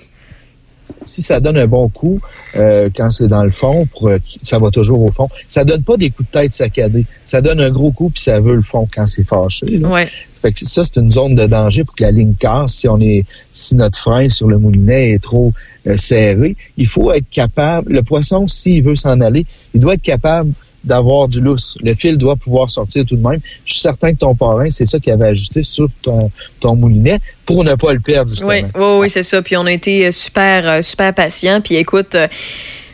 si 1.04 1.22
ça 1.22 1.40
donne 1.40 1.58
un 1.58 1.66
bon 1.66 1.88
coup 1.88 2.20
euh, 2.56 2.88
quand 2.94 3.10
c'est 3.10 3.28
dans 3.28 3.44
le 3.44 3.50
fond, 3.50 3.86
pour, 3.86 4.08
euh, 4.08 4.18
ça 4.42 4.58
va 4.58 4.70
toujours 4.70 5.02
au 5.02 5.10
fond. 5.10 5.28
Ça 5.48 5.64
donne 5.64 5.82
pas 5.82 5.96
des 5.96 6.10
coups 6.10 6.28
de 6.28 6.40
tête 6.40 6.52
saccadés. 6.52 7.06
Ça 7.24 7.40
donne 7.40 7.60
un 7.60 7.70
gros 7.70 7.92
coup 7.92 8.10
puis 8.10 8.22
ça 8.22 8.40
veut 8.40 8.54
le 8.54 8.62
fond 8.62 8.88
quand 8.92 9.06
c'est 9.06 9.24
fâché. 9.24 9.78
Ouais. 9.78 10.08
Fait 10.42 10.52
que 10.52 10.64
ça, 10.64 10.84
c'est 10.84 10.96
une 10.96 11.10
zone 11.10 11.34
de 11.34 11.46
danger 11.46 11.84
pour 11.84 11.94
que 11.94 12.04
la 12.04 12.10
ligne 12.10 12.34
casse. 12.34 12.74
Si 12.74 12.88
on 12.88 13.00
est, 13.00 13.24
si 13.52 13.74
notre 13.74 13.98
frein 13.98 14.28
sur 14.28 14.48
le 14.48 14.58
moulinet 14.58 15.12
est 15.12 15.22
trop 15.22 15.52
euh, 15.86 15.96
serré, 15.96 16.56
il 16.76 16.86
faut 16.86 17.12
être 17.12 17.28
capable. 17.30 17.92
Le 17.92 18.02
poisson, 18.02 18.46
s'il 18.46 18.82
veut 18.82 18.94
s'en 18.94 19.20
aller, 19.20 19.46
il 19.74 19.80
doit 19.80 19.94
être 19.94 20.02
capable 20.02 20.52
d'avoir 20.86 21.28
du 21.28 21.40
lousse. 21.40 21.76
Le 21.82 21.94
fil 21.94 22.16
doit 22.16 22.36
pouvoir 22.36 22.70
sortir 22.70 23.04
tout 23.04 23.16
de 23.16 23.28
même. 23.28 23.40
Je 23.64 23.74
suis 23.74 23.82
certain 23.82 24.12
que 24.12 24.18
ton 24.18 24.34
parrain, 24.34 24.70
c'est 24.70 24.86
ça 24.86 24.98
qu'il 24.98 25.12
avait 25.12 25.26
ajusté 25.26 25.62
sur 25.62 25.88
ton, 26.00 26.30
ton 26.60 26.76
moulinet 26.76 27.18
pour 27.44 27.64
ne 27.64 27.74
pas 27.74 27.92
le 27.92 28.00
perdre. 28.00 28.32
Oui, 28.44 28.64
oui, 28.74 28.98
oui 29.00 29.10
c'est 29.10 29.22
ça. 29.22 29.42
Puis 29.42 29.56
on 29.56 29.66
a 29.66 29.72
été 29.72 30.06
euh, 30.06 30.10
super, 30.12 30.68
euh, 30.68 30.82
super 30.82 31.12
patients. 31.12 31.60
Puis 31.60 31.74
écoute, 31.74 32.14
euh, 32.14 32.28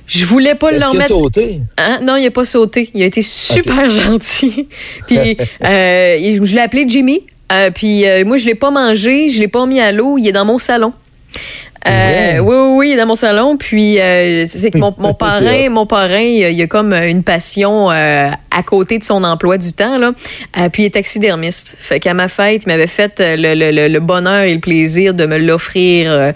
je 0.06 0.24
voulais 0.24 0.54
pas 0.54 0.70
le 0.70 0.78
remettre. 0.78 0.94
Il 0.94 1.02
a 1.02 1.06
sauté? 1.06 1.60
Hein? 1.76 2.00
Non, 2.02 2.16
il 2.16 2.24
n'a 2.24 2.30
pas 2.30 2.44
sauté. 2.44 2.90
Il 2.94 3.02
a 3.02 3.06
été 3.06 3.22
super 3.22 3.90
gentil. 3.90 4.68
Puis 5.06 5.36
je 5.60 6.54
l'ai 6.54 6.60
appelé 6.60 6.86
Jimmy. 6.88 7.24
puis 7.74 8.04
moi, 8.24 8.36
je 8.36 8.46
l'ai 8.46 8.54
pas 8.54 8.70
mangé, 8.70 9.28
je 9.28 9.40
l'ai 9.40 9.48
pas 9.48 9.64
mis 9.66 9.80
à 9.80 9.92
l'eau. 9.92 10.18
Il 10.18 10.26
est 10.26 10.32
dans 10.32 10.44
mon 10.44 10.58
salon. 10.58 10.92
Euh, 11.88 12.38
oui, 12.38 12.54
oui, 12.54 12.90
oui, 12.90 12.96
dans 12.96 13.06
mon 13.06 13.14
salon. 13.14 13.56
Puis 13.56 14.00
euh, 14.00 14.44
c'est 14.46 14.70
que 14.70 14.78
mon, 14.78 14.94
mon 14.98 15.14
parrain, 15.22 15.68
mon 15.68 15.86
parrain, 15.86 16.20
il 16.20 16.60
a, 16.60 16.64
a 16.64 16.66
comme 16.66 16.92
une 16.92 17.22
passion 17.22 17.90
euh, 17.90 18.28
à 18.50 18.62
côté 18.62 18.98
de 18.98 19.04
son 19.04 19.24
emploi 19.24 19.58
du 19.58 19.72
temps 19.72 19.98
là. 19.98 20.12
Euh, 20.58 20.68
puis 20.68 20.84
il 20.84 20.86
est 20.86 20.90
taxidermiste. 20.90 21.76
Fait 21.80 21.98
qu'à 21.98 22.14
ma 22.14 22.28
fête, 22.28 22.62
il 22.66 22.68
m'avait 22.68 22.86
fait 22.86 23.14
le, 23.18 23.54
le, 23.54 23.88
le, 23.88 24.00
bonheur 24.00 24.42
et 24.42 24.54
le 24.54 24.60
plaisir 24.60 25.14
de 25.14 25.26
me 25.26 25.38
l'offrir 25.38 26.32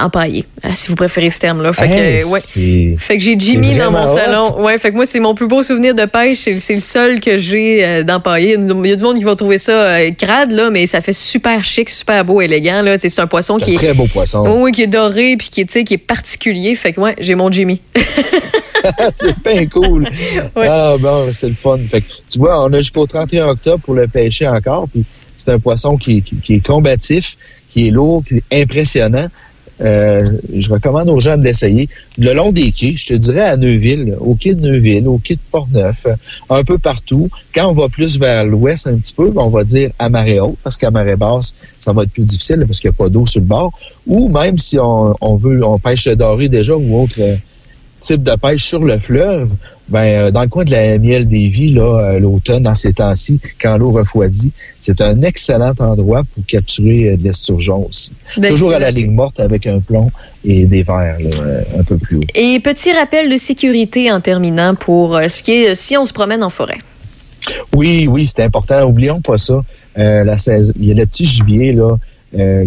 empaillé, 0.00 0.44
si 0.74 0.88
vous 0.88 0.96
préférez 0.96 1.30
ce 1.30 1.40
terme-là. 1.40 1.72
Fait 1.72 1.88
que 1.88 2.30
ouais. 2.30 2.96
Fait 2.98 3.18
que 3.18 3.24
j'ai 3.24 3.38
Jimmy 3.38 3.76
dans 3.76 3.90
mon 3.90 4.06
salon. 4.06 4.62
Ouais. 4.62 4.78
Fait 4.78 4.90
que 4.90 4.96
moi 4.96 5.06
c'est 5.06 5.20
mon 5.20 5.34
plus 5.34 5.46
beau 5.46 5.62
souvenir 5.62 5.94
de 5.94 6.04
pêche. 6.04 6.48
C'est 6.58 6.74
le 6.74 6.80
seul 6.80 7.20
que 7.20 7.38
j'ai 7.38 8.04
d'empaillé. 8.04 8.56
Il 8.58 8.88
y 8.88 8.92
a 8.92 8.96
du 8.96 9.02
monde 9.02 9.18
qui 9.18 9.24
va 9.24 9.36
trouver 9.36 9.58
ça 9.58 10.10
crade 10.12 10.50
là, 10.50 10.70
mais 10.70 10.86
ça 10.86 11.00
fait 11.00 11.12
super 11.12 11.64
chic, 11.64 11.88
super 11.88 12.24
beau, 12.24 12.40
élégant 12.40 12.82
là. 12.82 12.98
C'est 12.98 13.20
un 13.20 13.26
poisson 13.26 13.56
qui 13.56 13.72
est 13.74 13.76
très 13.76 13.94
beau 13.94 14.06
poisson 14.06 14.49
oui, 14.58 14.72
qui 14.72 14.82
est 14.82 14.86
doré 14.86 15.36
puis 15.36 15.48
qui 15.48 15.60
est, 15.60 15.84
qui 15.84 15.94
est 15.94 15.98
particulier. 15.98 16.74
Fait 16.74 16.92
que 16.92 17.00
moi, 17.00 17.12
j'ai 17.18 17.34
mon 17.34 17.50
Jimmy. 17.50 17.80
c'est 19.12 19.38
bien 19.42 19.66
cool. 19.66 20.08
Ah 20.56 20.96
bon, 20.98 21.32
c'est 21.32 21.48
le 21.48 21.54
fun. 21.54 21.78
Fait 21.88 22.00
que, 22.00 22.12
tu 22.30 22.38
vois, 22.38 22.64
on 22.64 22.72
a 22.72 22.78
jusqu'au 22.78 23.06
31 23.06 23.48
octobre 23.48 23.82
pour 23.84 23.94
le 23.94 24.08
pêcher 24.08 24.48
encore. 24.48 24.88
Puis 24.88 25.04
c'est 25.36 25.50
un 25.50 25.58
poisson 25.58 25.96
qui, 25.96 26.22
qui, 26.22 26.54
est 26.54 26.66
combatif, 26.66 27.36
qui 27.70 27.88
est 27.88 27.90
lourd, 27.90 28.22
qui 28.26 28.36
est 28.36 28.62
impressionnant. 28.62 29.28
Euh, 29.80 30.24
je 30.54 30.70
recommande 30.70 31.08
aux 31.08 31.20
gens 31.20 31.36
de 31.36 31.42
l'essayer. 31.42 31.88
Le 32.18 32.32
long 32.32 32.52
des 32.52 32.72
quais, 32.72 32.94
je 32.94 33.08
te 33.08 33.14
dirais 33.14 33.42
à 33.42 33.56
Neuville, 33.56 34.16
au 34.20 34.34
quai 34.34 34.54
de 34.54 34.60
Neuville, 34.60 35.08
au 35.08 35.18
quai 35.18 35.34
de 35.34 35.40
Portneuf, 35.50 36.06
euh, 36.06 36.14
un 36.50 36.64
peu 36.64 36.78
partout. 36.78 37.30
Quand 37.54 37.68
on 37.68 37.72
va 37.72 37.88
plus 37.88 38.18
vers 38.18 38.44
l'ouest 38.44 38.86
un 38.86 38.96
petit 38.96 39.14
peu, 39.14 39.32
on 39.36 39.48
va 39.48 39.64
dire 39.64 39.90
à 39.98 40.08
marée 40.08 40.40
haute, 40.40 40.58
parce 40.62 40.76
qu'à 40.76 40.90
marée 40.90 41.16
basse, 41.16 41.54
ça 41.78 41.92
va 41.92 42.02
être 42.02 42.10
plus 42.10 42.24
difficile 42.24 42.64
parce 42.66 42.80
qu'il 42.80 42.90
n'y 42.90 42.96
a 42.96 42.98
pas 42.98 43.08
d'eau 43.08 43.26
sur 43.26 43.40
le 43.40 43.46
bord. 43.46 43.72
Ou 44.06 44.28
même 44.28 44.58
si 44.58 44.78
on, 44.78 45.36
veut, 45.36 45.64
on 45.64 45.78
pêche 45.78 46.06
doré 46.08 46.48
déjà 46.48 46.76
ou 46.76 47.02
autre 47.02 47.20
euh, 48.02 48.14
type 48.16 48.22
de 48.22 48.34
pêche 48.36 48.64
sur 48.64 48.84
le 48.84 48.98
fleuve, 48.98 49.54
ben, 49.90 50.04
euh, 50.04 50.30
dans 50.30 50.42
le 50.42 50.48
coin 50.48 50.64
de 50.64 50.70
la 50.70 50.98
miel 50.98 51.26
des 51.26 51.48
vies, 51.48 51.72
là, 51.72 51.82
euh, 51.82 52.20
l'automne, 52.20 52.62
dans 52.62 52.74
ces 52.74 52.92
temps-ci, 52.92 53.40
quand 53.60 53.76
l'eau 53.76 53.90
refroidit, 53.90 54.52
c'est 54.78 55.00
un 55.00 55.20
excellent 55.22 55.74
endroit 55.80 56.22
pour 56.32 56.46
capturer 56.46 57.10
euh, 57.10 57.16
de 57.16 57.24
l'esturgeon 57.24 57.88
aussi. 57.88 58.12
Ben, 58.38 58.50
Toujours 58.50 58.72
à 58.72 58.78
la 58.78 58.92
ligne 58.92 59.10
morte 59.10 59.40
avec 59.40 59.66
un 59.66 59.80
plomb 59.80 60.10
et 60.44 60.64
des 60.64 60.84
verres 60.84 61.18
un 61.76 61.82
peu 61.82 61.98
plus 61.98 62.18
haut. 62.18 62.24
Et 62.36 62.60
petit 62.60 62.92
rappel 62.92 63.28
de 63.28 63.36
sécurité 63.36 64.12
en 64.12 64.20
terminant 64.20 64.76
pour 64.76 65.18
ce 65.28 65.42
qui 65.42 65.52
est 65.52 65.74
si 65.74 65.96
on 65.96 66.06
se 66.06 66.12
promène 66.12 66.44
en 66.44 66.50
forêt. 66.50 66.78
Oui, 67.74 68.06
oui, 68.08 68.28
c'est 68.28 68.44
important. 68.44 68.84
Oublions 68.84 69.20
pas 69.20 69.38
ça. 69.38 69.60
la 69.96 70.36
il 70.76 70.84
y 70.84 70.92
a 70.92 70.94
le 70.94 71.06
petit 71.06 71.26
gibier 71.26 71.72
là 71.72 71.96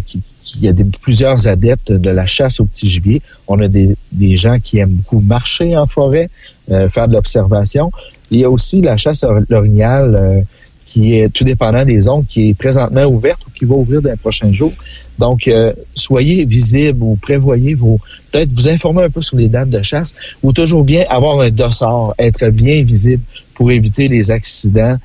qui, 0.05 0.21
il 0.55 0.63
y 0.63 0.67
a 0.67 0.73
des, 0.73 0.83
plusieurs 0.83 1.47
adeptes 1.47 1.91
de 1.91 2.09
la 2.09 2.25
chasse 2.25 2.59
au 2.59 2.65
petit 2.65 2.87
gibier. 2.87 3.21
On 3.47 3.59
a 3.59 3.67
des, 3.67 3.95
des 4.11 4.37
gens 4.37 4.59
qui 4.59 4.79
aiment 4.79 4.91
beaucoup 4.91 5.19
marcher 5.19 5.75
en 5.77 5.87
forêt, 5.87 6.29
euh, 6.71 6.87
faire 6.89 7.07
de 7.07 7.13
l'observation. 7.13 7.91
Il 8.31 8.39
y 8.39 8.43
a 8.43 8.49
aussi 8.49 8.81
la 8.81 8.97
chasse 8.97 9.25
l'orignal 9.49 10.15
euh, 10.15 10.41
qui 10.85 11.15
est 11.15 11.29
tout 11.29 11.43
dépendant 11.43 11.85
des 11.85 12.01
zones, 12.01 12.25
qui 12.25 12.49
est 12.49 12.53
présentement 12.53 13.05
ouverte 13.05 13.41
ou 13.47 13.51
qui 13.51 13.65
va 13.65 13.75
ouvrir 13.75 14.01
dans 14.01 14.11
les 14.11 14.15
prochains 14.15 14.51
jours. 14.51 14.73
Donc, 15.17 15.47
euh, 15.47 15.73
soyez 15.95 16.45
visibles 16.45 17.01
ou 17.01 17.15
prévoyez 17.15 17.73
vos... 17.73 17.99
Peut-être 18.31 18.53
vous 18.53 18.69
informer 18.69 19.03
un 19.03 19.09
peu 19.09 19.21
sur 19.21 19.37
les 19.37 19.47
dates 19.47 19.69
de 19.69 19.81
chasse 19.81 20.13
ou 20.43 20.53
toujours 20.53 20.83
bien 20.83 21.03
avoir 21.09 21.39
un 21.39 21.49
dossard, 21.49 22.13
être 22.19 22.49
bien 22.49 22.83
visible 22.83 23.23
pour 23.55 23.71
éviter 23.71 24.07
les 24.07 24.31
accidents 24.31 24.97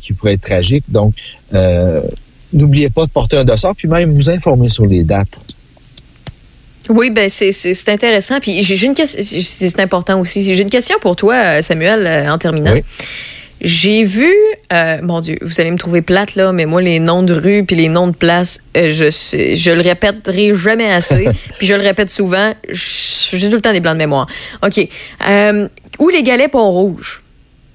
qui 0.00 0.12
pourraient 0.12 0.34
être 0.34 0.40
tragiques. 0.40 0.84
Donc, 0.88 1.14
n'oubliez 2.52 2.90
pas 2.90 3.06
de 3.06 3.10
porter 3.10 3.36
un 3.36 3.44
dossard, 3.44 3.74
puis 3.76 3.88
même 3.88 4.14
vous 4.14 4.30
informer 4.30 4.68
sur 4.68 4.86
les 4.86 5.02
dates. 5.02 5.38
Oui, 6.88 7.10
ben 7.10 7.28
c'est 7.28 7.88
intéressant. 7.88 8.40
Puis 8.40 8.62
j'ai 8.62 8.86
une 8.86 8.94
question, 8.94 9.22
c'est 9.22 9.80
important 9.80 10.20
aussi. 10.20 10.42
J'ai 10.54 10.62
une 10.62 10.70
question 10.70 10.96
pour 11.00 11.16
toi, 11.16 11.62
Samuel, 11.62 12.06
euh, 12.06 12.32
en 12.32 12.38
terminant. 12.38 12.74
J'ai 13.60 14.02
vu, 14.02 14.32
euh, 14.72 14.98
mon 15.02 15.20
Dieu, 15.20 15.38
vous 15.40 15.60
allez 15.60 15.70
me 15.70 15.78
trouver 15.78 16.02
plate 16.02 16.34
là, 16.34 16.52
mais 16.52 16.66
moi 16.66 16.82
les 16.82 16.98
noms 16.98 17.22
de 17.22 17.32
rues 17.32 17.64
puis 17.64 17.76
les 17.76 17.88
noms 17.88 18.08
de 18.08 18.16
places, 18.16 18.58
euh, 18.76 18.90
je 18.90 19.04
je 19.10 19.70
le 19.70 19.80
répéterai 19.80 20.52
jamais 20.56 20.90
assez, 20.90 21.28
puis 21.58 21.68
je 21.68 21.74
le 21.74 21.82
répète 21.82 22.10
souvent. 22.10 22.54
J'ai 22.68 23.48
tout 23.48 23.54
le 23.54 23.60
temps 23.60 23.72
des 23.72 23.78
blancs 23.78 23.94
de 23.94 23.98
mémoire. 23.98 24.26
Ok, 24.64 24.88
où 26.00 26.08
les 26.08 26.22
galets 26.24 26.50
Pont-Rouge? 26.50 27.22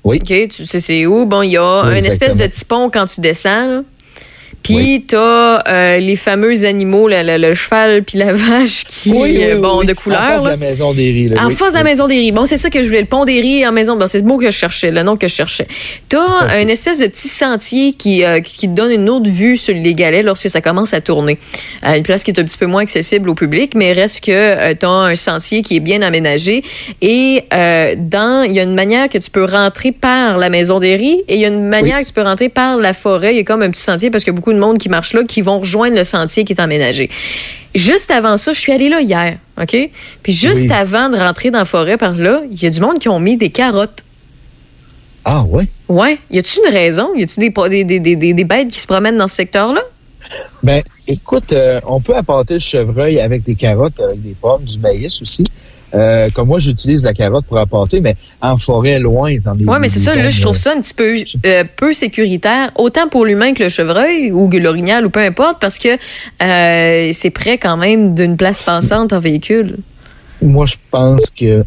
Oui. 0.04 0.20
Ok, 0.22 0.50
tu 0.50 0.66
sais 0.66 0.82
c'est 0.82 1.06
où? 1.06 1.26
Bon, 1.26 1.42
il 1.42 1.52
y 1.52 1.58
a 1.58 1.84
une 1.84 2.06
espèce 2.06 2.36
de 2.36 2.48
petit 2.48 2.66
pont 2.66 2.90
quand 2.90 3.06
tu 3.06 3.22
descends. 3.22 3.68
Là. 3.68 3.84
Puis 4.64 5.06
t'as 5.08 5.64
euh, 5.68 5.98
les 6.00 6.16
fameux 6.16 6.66
animaux, 6.66 7.08
le, 7.08 7.54
cheval 7.54 8.04
puis 8.04 8.18
la 8.18 8.34
vache 8.34 8.84
qui, 8.86 9.12
oui, 9.12 9.40
euh, 9.42 9.56
bon, 9.58 9.84
de 9.84 9.94
couleur. 9.94 10.20
En 10.20 10.26
face 10.26 10.44
de 10.44 10.50
la 10.50 10.58
maison 10.58 10.94
des 10.94 11.12
riz. 11.12 11.34
en 11.40 11.50
face 11.50 11.74
de 11.74 11.78
la 11.78 11.84
maison 11.84 12.08
des 12.08 12.20
riz. 12.20 12.32
Bon, 12.32 12.46
c'est 12.46 12.58
ça 12.58 12.70
que 12.70 12.82
je 12.82 12.88
voulais, 12.88 13.02
le 13.02 13.08
pont 13.08 13.26
des 13.26 13.40
riz 13.40 13.66
en 13.66 13.72
maison. 13.72 13.96
Bon, 13.96 14.08
c'est 14.08 14.20
le 14.20 14.26
mot 14.26 14.38
que 14.38 14.48
je 14.48 14.52
cherchais, 14.52 14.92
le 14.92 15.04
nom 15.04 15.16
que 15.16 15.28
je 15.28 15.36
cherchais. 15.36 15.68
T'as 16.10 16.62
une 16.62 16.70
espèce 16.70 17.00
de 17.00 17.08
petit 17.08 17.30
sentier 17.30 17.94
qui, 17.94 18.24
euh, 18.24 18.42
qui 18.42 18.68
donne 18.68 18.92
une 18.92 19.10
autre 19.10 19.30
vue 19.30 19.58
sur 19.58 19.74
les 19.74 19.94
galets 19.94 20.24
lorsque 20.24 20.50
ça 20.50 20.62
commence 20.62 20.93
à 20.93 21.02
tourner. 21.02 21.38
une 21.84 22.04
place 22.04 22.24
qui 22.24 22.32
est 22.32 22.39
un 22.39 22.43
petit 22.43 22.58
peu 22.58 22.65
moins 22.65 22.82
accessible 22.82 23.30
au 23.30 23.36
public, 23.36 23.74
mais 23.76 23.93
reste 23.93 24.24
que 24.24 24.74
t'as 24.74 24.88
un 24.88 25.15
sentier 25.15 25.62
qui 25.62 25.78
est 25.78 25.82
bien 25.82 26.02
aménagé. 26.02 26.63
Et 27.02 27.43
dans, 27.52 28.43
il 28.43 28.54
y 28.54 28.60
a 28.60 28.63
une 28.63 28.76
manière 28.76 29.08
que 29.10 29.17
tu 29.17 29.30
peux 29.30 29.46
rentrer 29.46 29.91
par 29.91 30.38
la 30.38 30.50
maison 30.50 30.80
des 30.80 30.96
riz 30.96 31.24
et 31.28 31.36
il 31.36 31.39
y 31.39 31.46
a 31.46 31.48
une 31.48 31.67
manière 31.67 32.00
que 32.00 32.06
tu 32.06 32.13
peux 32.13 32.22
rentrer 32.22 32.50
par 32.50 32.78
la 32.78 32.93
forêt. 32.93 33.34
Il 33.34 33.38
y 33.38 33.41
a 33.41 33.43
comme 33.43 33.62
un 33.62 33.70
petit 33.70 33.82
sentier 33.82 34.10
parce 34.10 34.24
que 34.24 34.32
beaucoup 34.32 34.47
de 34.54 34.60
monde 34.60 34.78
qui 34.78 34.90
marche 34.90 35.14
là 35.14 35.24
qui 35.24 35.42
vont 35.42 35.60
rejoindre 35.60 35.96
le 35.96 36.04
sentier 36.04 36.46
qui 36.46 36.54
est 36.54 36.62
aménagé. 36.62 37.10
Juste 37.76 38.10
avant 38.12 38.38
ça, 38.38 38.54
je 38.54 38.60
suis 38.60 38.72
allée 38.72 38.90
là 38.90 39.02
hier, 39.02 39.38
OK? 39.62 39.76
Puis 40.24 40.34
juste 40.34 40.72
avant 40.72 41.10
de 41.10 41.18
rentrer 41.18 41.52
dans 41.52 41.60
la 41.60 41.66
forêt 41.66 41.98
par 41.98 42.16
là, 42.16 42.42
il 42.52 42.62
y 42.62 42.66
a 42.66 42.70
du 42.70 42.80
monde 42.80 43.00
qui 43.00 43.10
ont 43.10 43.20
mis 43.20 43.38
des 43.38 43.50
carottes. 43.50 44.04
Ah 45.26 45.44
ouais? 45.44 45.68
Ouais. 45.90 46.18
Y 46.32 46.40
a-tu 46.40 46.60
une 46.66 46.72
raison? 46.72 47.14
Y 47.14 47.24
a-tu 47.24 47.40
des, 47.40 47.84
des, 47.84 48.00
des, 48.00 48.34
des, 48.34 48.44
bêtes 48.46 48.70
qui 48.70 48.80
se 48.80 48.88
promènent 48.88 49.18
dans 49.18 49.28
ce 49.28 49.36
secteur-là? 49.36 49.82
Ben, 50.64 50.82
écoute, 51.08 51.52
euh, 51.52 51.80
on 51.86 52.00
peut 52.00 52.16
apporter 52.16 52.56
le 52.56 52.60
chevreuil 52.60 53.20
avec 53.20 53.44
des 53.44 53.56
carottes, 53.56 54.00
avec 54.00 54.22
des 54.22 54.36
pommes, 54.40 54.64
du 54.64 54.80
maïs 54.80 55.22
aussi. 55.22 55.44
Euh, 55.93 56.30
comme 56.34 56.47
moi, 56.47 56.60
j'utilise 56.60 57.04
la 57.04 57.13
carotte 57.13 57.45
pour 57.45 57.58
apporter, 57.58 58.02
mais 58.02 58.15
en 58.41 58.58
forêt, 58.58 59.00
loin, 59.00 59.36
dans 59.43 59.56
des. 59.56 59.65
Oui, 59.65 59.78
mais 59.80 59.88
c'est 59.88 60.00
ça, 60.00 60.15
là, 60.15 60.30
je 60.30 60.41
trouve 60.41 60.58
ça 60.58 60.73
un 60.73 60.82
petit 60.82 60.93
peu 60.93 61.15
euh, 61.45 61.63
peu 61.76 61.93
sécuritaire, 61.93 62.71
autant 62.76 63.08
pour 63.08 63.26
l'humain 63.26 63.54
que 63.54 63.63
le 63.63 63.69
chevreuil 63.69 64.32
ou 64.32 64.50
l'orignal 64.50 65.06
ou 65.06 65.10
peu 65.10 65.21
importe, 65.21 65.60
parce 65.62 65.80
que 65.80 65.89
euh, 65.89 67.12
c'est 67.13 67.30
près 67.30 67.58
quand 67.58 67.78
même 67.78 68.15
d'une 68.15 68.36
place 68.36 68.63
passante 68.63 69.13
en 69.13 69.19
véhicule. 69.19 69.78
Moi, 70.41 70.65
je 70.65 70.76
pense 70.91 71.30
que 71.30 71.63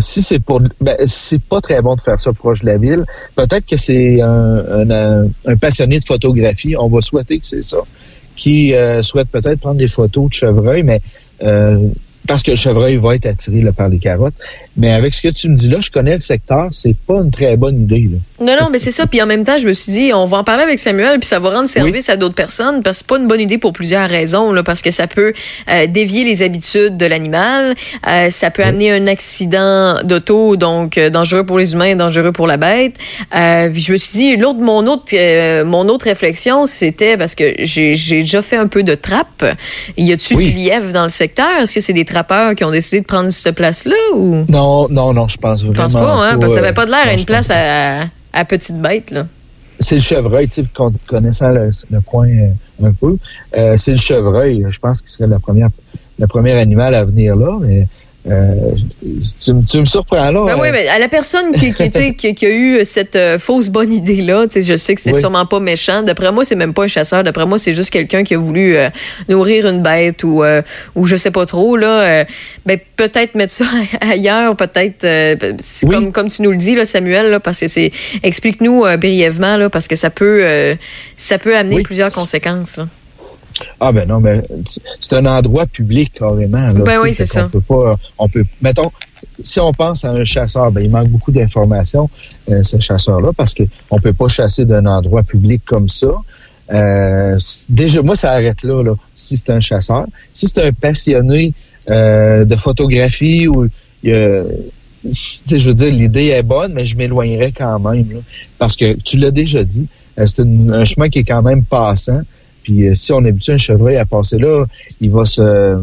si 0.00 0.22
c'est 0.22 0.38
pour, 0.38 0.60
ben, 0.80 0.96
c'est 1.06 1.42
pas 1.42 1.60
très 1.60 1.80
bon 1.82 1.94
de 1.94 2.00
faire 2.00 2.20
ça 2.20 2.32
proche 2.32 2.60
de 2.60 2.66
la 2.66 2.78
ville. 2.78 3.04
Peut-être 3.34 3.66
que 3.66 3.76
c'est 3.76 4.20
un, 4.20 4.88
un, 4.90 5.24
un, 5.44 5.56
passionné 5.56 5.98
de 5.98 6.04
photographie. 6.04 6.76
On 6.76 6.88
va 6.88 7.00
souhaiter 7.00 7.38
que 7.38 7.46
c'est 7.46 7.64
ça, 7.64 7.78
qui 8.36 8.74
souhaite 9.02 9.28
peut-être 9.28 9.60
prendre 9.60 9.78
des 9.78 9.88
photos 9.88 10.28
de 10.28 10.34
chevreuil, 10.34 10.82
mais 10.82 11.00
parce 12.26 12.42
que 12.42 12.50
le 12.50 12.56
chevreuil 12.56 12.96
va 12.96 13.14
être 13.14 13.26
attiré 13.26 13.62
par 13.76 13.88
les 13.88 13.98
carottes. 13.98 14.34
Mais 14.76 14.92
avec 14.92 15.14
ce 15.14 15.22
que 15.22 15.28
tu 15.28 15.48
me 15.48 15.56
dis 15.56 15.68
là, 15.68 15.78
je 15.80 15.90
connais 15.90 16.14
le 16.14 16.20
secteur, 16.20 16.68
c'est 16.72 16.96
pas 16.96 17.16
une 17.22 17.30
très 17.30 17.56
bonne 17.56 17.80
idée. 17.80 18.10
Non, 18.40 18.54
non, 18.60 18.68
mais 18.70 18.78
c'est 18.78 18.90
ça. 18.90 19.06
Puis 19.06 19.22
en 19.22 19.26
même 19.26 19.44
temps, 19.44 19.56
je 19.58 19.66
me 19.66 19.72
suis 19.72 19.92
dit, 19.92 20.10
on 20.12 20.26
va 20.26 20.38
en 20.38 20.44
parler 20.44 20.62
avec 20.62 20.78
Samuel, 20.78 21.18
puis 21.18 21.28
ça 21.28 21.38
va 21.38 21.50
rendre 21.50 21.68
service 21.68 22.08
à 22.08 22.16
d'autres 22.16 22.34
personnes, 22.34 22.82
parce 22.82 22.98
que 22.98 23.04
c'est 23.04 23.06
pas 23.06 23.18
une 23.18 23.28
bonne 23.28 23.40
idée 23.40 23.58
pour 23.58 23.72
plusieurs 23.72 24.08
raisons, 24.08 24.52
là, 24.52 24.62
parce 24.62 24.82
que 24.82 24.90
ça 24.90 25.06
peut 25.06 25.32
euh, 25.70 25.86
dévier 25.86 26.24
les 26.24 26.42
habitudes 26.42 26.96
de 26.96 27.06
l'animal, 27.06 27.74
euh, 28.06 28.30
ça 28.30 28.50
peut 28.50 28.62
amener 28.62 28.92
un 28.92 29.06
accident 29.06 30.02
d'auto, 30.02 30.56
donc 30.56 30.98
euh, 30.98 31.08
dangereux 31.10 31.44
pour 31.44 31.58
les 31.58 31.72
humains, 31.72 31.96
dangereux 31.96 32.32
pour 32.32 32.46
la 32.46 32.56
bête. 32.56 32.94
puis 33.72 33.82
je 33.82 33.92
me 33.92 33.96
suis 33.96 34.18
dit, 34.18 34.36
l'autre, 34.36 34.60
mon 34.60 34.86
autre, 34.86 35.62
mon 35.64 35.88
autre 35.88 36.04
réflexion, 36.04 36.66
c'était 36.66 37.16
parce 37.16 37.34
que 37.34 37.54
j'ai 37.58 37.92
déjà 37.92 38.42
fait 38.42 38.56
un 38.56 38.66
peu 38.66 38.82
de 38.82 38.94
trappe. 38.94 39.44
Y 39.96 40.12
a-tu 40.12 40.34
du 40.36 40.50
lièvre 40.52 40.92
dans 40.92 41.04
le 41.04 41.08
secteur? 41.08 41.50
Est-ce 41.60 41.74
que 41.74 41.80
c'est 41.80 41.92
des 41.92 42.04
qui 42.54 42.64
ont 42.64 42.70
décidé 42.70 43.00
de 43.00 43.06
prendre 43.06 43.30
cette 43.30 43.54
place-là 43.54 43.94
ou? 44.14 44.44
Non, 44.48 44.88
non, 44.88 45.12
non, 45.12 45.28
je 45.28 45.36
pense 45.36 45.62
vraiment. 45.62 45.88
Je 45.88 45.94
pense 45.94 46.04
pas, 46.04 46.12
hein, 46.12 46.38
parce 46.38 46.52
que 46.52 46.58
ça 46.58 46.64
avait 46.64 46.74
pas 46.74 46.86
de 46.86 46.90
l'air 46.90 47.06
à 47.06 47.14
une 47.14 47.24
place 47.24 47.50
à, 47.50 48.04
à, 48.32 48.44
petite 48.44 48.80
bête 48.80 49.10
là. 49.10 49.26
C'est 49.78 49.96
le 49.96 50.00
chevreuil, 50.00 50.48
tu 50.48 50.62
sais, 50.62 50.68
connaissant 51.06 51.50
le, 51.50 51.70
le 51.90 52.00
coin 52.00 52.28
euh, 52.28 52.48
un 52.82 52.92
peu. 52.92 53.16
Euh, 53.56 53.76
c'est 53.76 53.90
le 53.90 53.98
chevreuil, 53.98 54.64
je 54.68 54.78
pense 54.78 55.02
qu'il 55.02 55.10
serait 55.10 55.28
la 55.28 55.38
première, 55.38 55.68
le 56.18 56.26
premier 56.26 56.52
animal 56.52 56.94
à 56.94 57.04
venir 57.04 57.36
là, 57.36 57.58
mais 57.60 57.86
euh, 58.28 58.72
tu, 59.38 59.78
me 59.78 59.84
surprends 59.84 60.30
là. 60.30 60.46
Ben 60.46 60.58
oui, 60.60 60.68
mais 60.72 60.88
à 60.88 60.98
la 60.98 61.08
personne 61.08 61.52
qui, 61.52 61.72
qui, 61.72 62.34
qui, 62.34 62.46
a 62.46 62.50
eu 62.50 62.84
cette 62.84 63.14
euh, 63.14 63.38
fausse 63.38 63.68
bonne 63.68 63.92
idée-là, 63.92 64.46
je 64.54 64.76
sais 64.76 64.94
que 64.94 65.00
c'est 65.00 65.12
sûrement 65.12 65.46
pas 65.46 65.60
méchant. 65.60 66.02
D'après 66.02 66.32
moi, 66.32 66.44
c'est 66.44 66.56
même 66.56 66.74
pas 66.74 66.84
un 66.84 66.88
chasseur. 66.88 67.22
D'après 67.22 67.46
moi, 67.46 67.58
c'est 67.58 67.74
juste 67.74 67.90
quelqu'un 67.90 68.24
qui 68.24 68.34
a 68.34 68.38
voulu 68.38 68.76
euh, 68.76 68.88
nourrir 69.28 69.68
une 69.68 69.82
bête 69.82 70.24
ou, 70.24 70.42
ou 70.94 71.06
je 71.06 71.16
sais 71.16 71.30
pas 71.30 71.46
trop. 71.46 71.76
Là, 71.76 72.24
ben, 72.64 72.78
peut-être 72.96 73.34
mettre 73.36 73.52
ça 73.52 73.66
ailleurs, 74.00 74.56
peut-être 74.56 75.06
comme, 75.88 76.12
comme 76.12 76.28
tu 76.28 76.42
nous 76.42 76.50
le 76.50 76.56
dis, 76.56 76.74
là, 76.74 76.84
Samuel, 76.84 77.30
là, 77.30 77.40
parce 77.40 77.60
que 77.60 77.68
c'est. 77.68 77.92
Explique-nous 78.22 78.84
brièvement, 78.98 79.56
là, 79.56 79.70
parce 79.70 79.86
que 79.86 79.96
ça 79.96 80.10
peut, 80.10 80.76
ça 81.16 81.38
peut 81.38 81.56
amener 81.56 81.82
plusieurs 81.82 82.10
conséquences. 82.10 82.80
Ah 83.80 83.92
ben 83.92 84.08
non, 84.08 84.20
mais 84.20 84.42
c'est 85.00 85.14
un 85.14 85.26
endroit 85.26 85.66
public 85.66 86.12
carrément. 86.14 86.58
Là, 86.58 86.72
ben 86.72 86.98
oui, 87.02 87.14
c'est 87.14 87.26
ça. 87.26 87.46
On 87.46 87.48
peut 87.48 87.60
pas, 87.60 87.94
on 88.18 88.28
peut, 88.28 88.44
mettons, 88.60 88.90
si 89.42 89.60
on 89.60 89.72
pense 89.72 90.04
à 90.04 90.10
un 90.10 90.24
chasseur, 90.24 90.70
ben 90.70 90.82
il 90.82 90.90
manque 90.90 91.08
beaucoup 91.08 91.32
d'informations, 91.32 92.08
euh, 92.50 92.62
ce 92.62 92.78
chasseur-là, 92.78 93.30
parce 93.36 93.54
que 93.54 93.64
on 93.90 94.00
peut 94.00 94.12
pas 94.12 94.28
chasser 94.28 94.64
d'un 94.64 94.86
endroit 94.86 95.22
public 95.22 95.62
comme 95.64 95.88
ça. 95.88 96.08
Euh, 96.72 97.38
déjà, 97.68 98.02
moi, 98.02 98.16
ça 98.16 98.32
arrête 98.32 98.62
là, 98.62 98.82
là 98.82 98.94
si 99.14 99.36
c'est 99.36 99.50
un 99.50 99.60
chasseur. 99.60 100.06
Si 100.32 100.46
c'est 100.46 100.64
un 100.64 100.72
passionné 100.72 101.52
euh, 101.90 102.44
de 102.44 102.56
photographie 102.56 103.46
ou 103.46 103.68
euh, 104.06 104.42
je 105.04 105.68
veux 105.68 105.74
dire, 105.74 105.90
l'idée 105.90 106.26
est 106.26 106.42
bonne, 106.42 106.72
mais 106.72 106.84
je 106.84 106.96
m'éloignerais 106.96 107.52
quand 107.52 107.78
même. 107.78 108.22
parce 108.58 108.74
que 108.76 108.94
tu 108.94 109.18
l'as 109.18 109.30
déjà 109.30 109.62
dit, 109.62 109.86
c'est 110.16 110.40
un 110.40 110.84
chemin 110.84 111.08
qui 111.08 111.20
est 111.20 111.24
quand 111.24 111.42
même 111.42 111.64
passant. 111.64 112.22
Puis 112.66 112.96
si 112.96 113.12
on 113.12 113.24
habitue 113.24 113.52
un 113.52 113.58
chevreuil 113.58 113.96
à 113.96 114.04
passer 114.04 114.38
là, 114.38 114.64
il 115.00 115.12
va 115.12 115.24
se 115.24 115.80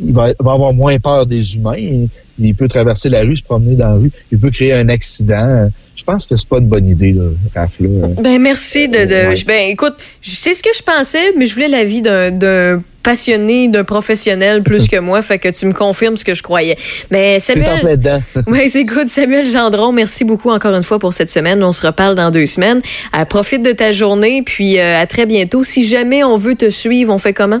il 0.00 0.12
va, 0.12 0.32
avoir 0.38 0.72
moins 0.72 0.98
peur 0.98 1.26
des 1.26 1.56
humains. 1.56 2.06
Il, 2.38 2.54
peut 2.54 2.68
traverser 2.68 3.10
la 3.10 3.20
rue, 3.20 3.36
se 3.36 3.42
promener 3.42 3.76
dans 3.76 3.88
la 3.88 3.94
rue. 3.94 4.10
Il 4.32 4.38
peut 4.38 4.50
créer 4.50 4.72
un 4.72 4.88
accident. 4.88 5.68
Je 5.94 6.04
pense 6.04 6.26
que 6.26 6.36
c'est 6.36 6.48
pas 6.48 6.58
une 6.58 6.68
bonne 6.68 6.88
idée, 6.88 7.12
là, 7.12 7.24
Raph. 7.54 7.76
Ben 7.80 8.40
merci 8.40 8.88
de. 8.88 9.04
de 9.04 9.46
Ben 9.46 9.70
écoute, 9.70 9.94
c'est 10.22 10.54
ce 10.54 10.62
que 10.62 10.70
je 10.74 10.82
pensais, 10.82 11.32
mais 11.36 11.46
je 11.46 11.54
voulais 11.54 11.68
l'avis 11.68 12.00
d'un 12.00 12.80
passionné, 13.02 13.68
d'un 13.68 13.84
professionnel 13.84 14.62
plus 14.62 14.88
que 14.88 14.98
moi, 14.98 15.22
fait 15.22 15.38
que 15.38 15.48
tu 15.48 15.66
me 15.66 15.72
confirmes 15.72 16.16
ce 16.16 16.24
que 16.24 16.34
je 16.34 16.42
croyais. 16.42 16.76
Mais 17.10 17.40
Samuel, 17.40 17.98
oui, 18.46 18.70
écoute, 18.74 19.08
Samuel 19.08 19.46
Gendron, 19.46 19.92
merci 19.92 20.24
beaucoup 20.24 20.50
encore 20.50 20.74
une 20.74 20.82
fois 20.82 20.98
pour 20.98 21.12
cette 21.12 21.30
semaine. 21.30 21.62
On 21.62 21.72
se 21.72 21.86
reparle 21.86 22.14
dans 22.14 22.30
deux 22.30 22.46
semaines. 22.46 22.82
Euh, 23.16 23.24
profite 23.24 23.62
de 23.62 23.72
ta 23.72 23.92
journée, 23.92 24.42
puis 24.42 24.78
euh, 24.78 24.98
à 24.98 25.06
très 25.06 25.26
bientôt. 25.26 25.64
Si 25.64 25.86
jamais 25.86 26.24
on 26.24 26.36
veut 26.36 26.54
te 26.54 26.70
suivre, 26.70 27.12
on 27.12 27.18
fait 27.18 27.32
comment? 27.32 27.60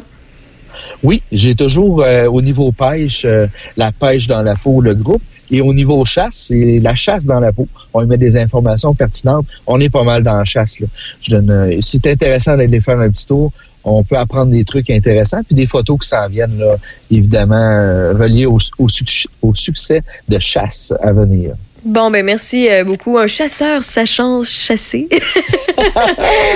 Oui, 1.02 1.22
j'ai 1.32 1.54
toujours 1.54 2.02
euh, 2.02 2.26
au 2.26 2.42
niveau 2.42 2.72
pêche, 2.72 3.24
euh, 3.24 3.46
la 3.76 3.92
pêche 3.92 4.26
dans 4.26 4.42
la 4.42 4.54
peau, 4.54 4.80
le 4.80 4.94
groupe. 4.94 5.22
Et 5.52 5.60
au 5.60 5.74
niveau 5.74 6.04
chasse, 6.04 6.46
c'est 6.48 6.78
la 6.80 6.94
chasse 6.94 7.26
dans 7.26 7.40
la 7.40 7.52
peau. 7.52 7.66
On 7.92 8.04
y 8.04 8.06
met 8.06 8.18
des 8.18 8.36
informations 8.36 8.94
pertinentes. 8.94 9.46
On 9.66 9.80
est 9.80 9.88
pas 9.88 10.04
mal 10.04 10.22
dans 10.22 10.36
la 10.36 10.44
chasse. 10.44 10.78
Là. 10.78 10.86
Je 11.20 11.32
donne, 11.32 11.50
euh, 11.50 11.78
c'est 11.80 12.06
intéressant 12.06 12.56
d'aller 12.56 12.80
faire 12.80 13.00
un 13.00 13.10
petit 13.10 13.26
tour. 13.26 13.52
On 13.82 14.04
peut 14.04 14.16
apprendre 14.16 14.52
des 14.52 14.64
trucs 14.64 14.90
intéressants, 14.90 15.42
puis 15.42 15.56
des 15.56 15.66
photos 15.66 15.98
qui 16.00 16.08
s'en 16.08 16.28
viennent, 16.28 16.58
là, 16.58 16.76
évidemment, 17.10 18.12
reliées 18.12 18.44
au, 18.44 18.58
au 18.78 19.54
succès 19.54 20.02
de 20.28 20.38
chasse 20.38 20.92
à 21.00 21.14
venir. 21.14 21.54
Bon, 21.84 22.10
ben 22.10 22.24
merci 22.24 22.68
euh, 22.68 22.84
beaucoup. 22.84 23.18
Un 23.18 23.26
chasseur 23.26 23.82
sachant 23.82 24.44
chasser. 24.44 25.08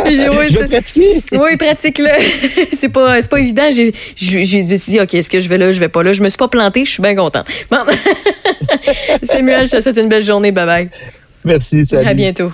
je, 0.05 0.59
vais 0.59 0.65
pratiquer. 0.65 1.23
Oui, 1.33 1.57
pratique-le. 1.57 2.11
c'est 2.77 2.91
pas, 2.91 3.21
pas 3.23 3.41
évident. 3.41 3.71
J'ai, 3.73 3.95
je, 4.17 4.39
me 4.39 4.77
suis 4.77 4.93
dit, 4.93 5.01
OK, 5.01 5.15
est-ce 5.15 5.31
que 5.31 5.41
je 5.41 5.49
vais 5.49 5.59
là, 5.59 5.73
je 5.73 5.81
vais 5.81 5.89
pas 5.89 6.03
là? 6.03 6.13
Je 6.13 6.23
me 6.23 6.29
suis 6.29 6.39
pas 6.39 6.49
planté, 6.49 6.85
je 6.85 6.91
suis 6.91 7.03
bien 7.03 7.15
contente. 7.15 7.47
Bon. 7.71 7.79
Samuel, 9.23 9.67
je 9.67 9.77
te 9.77 9.81
souhaite 9.81 9.97
une 9.97 10.09
belle 10.09 10.25
journée. 10.25 10.53
Bye 10.53 10.67
bye. 10.67 10.91
Merci, 11.45 11.85
salut. 11.85 12.07
À 12.07 12.15
bientôt. 12.15 12.53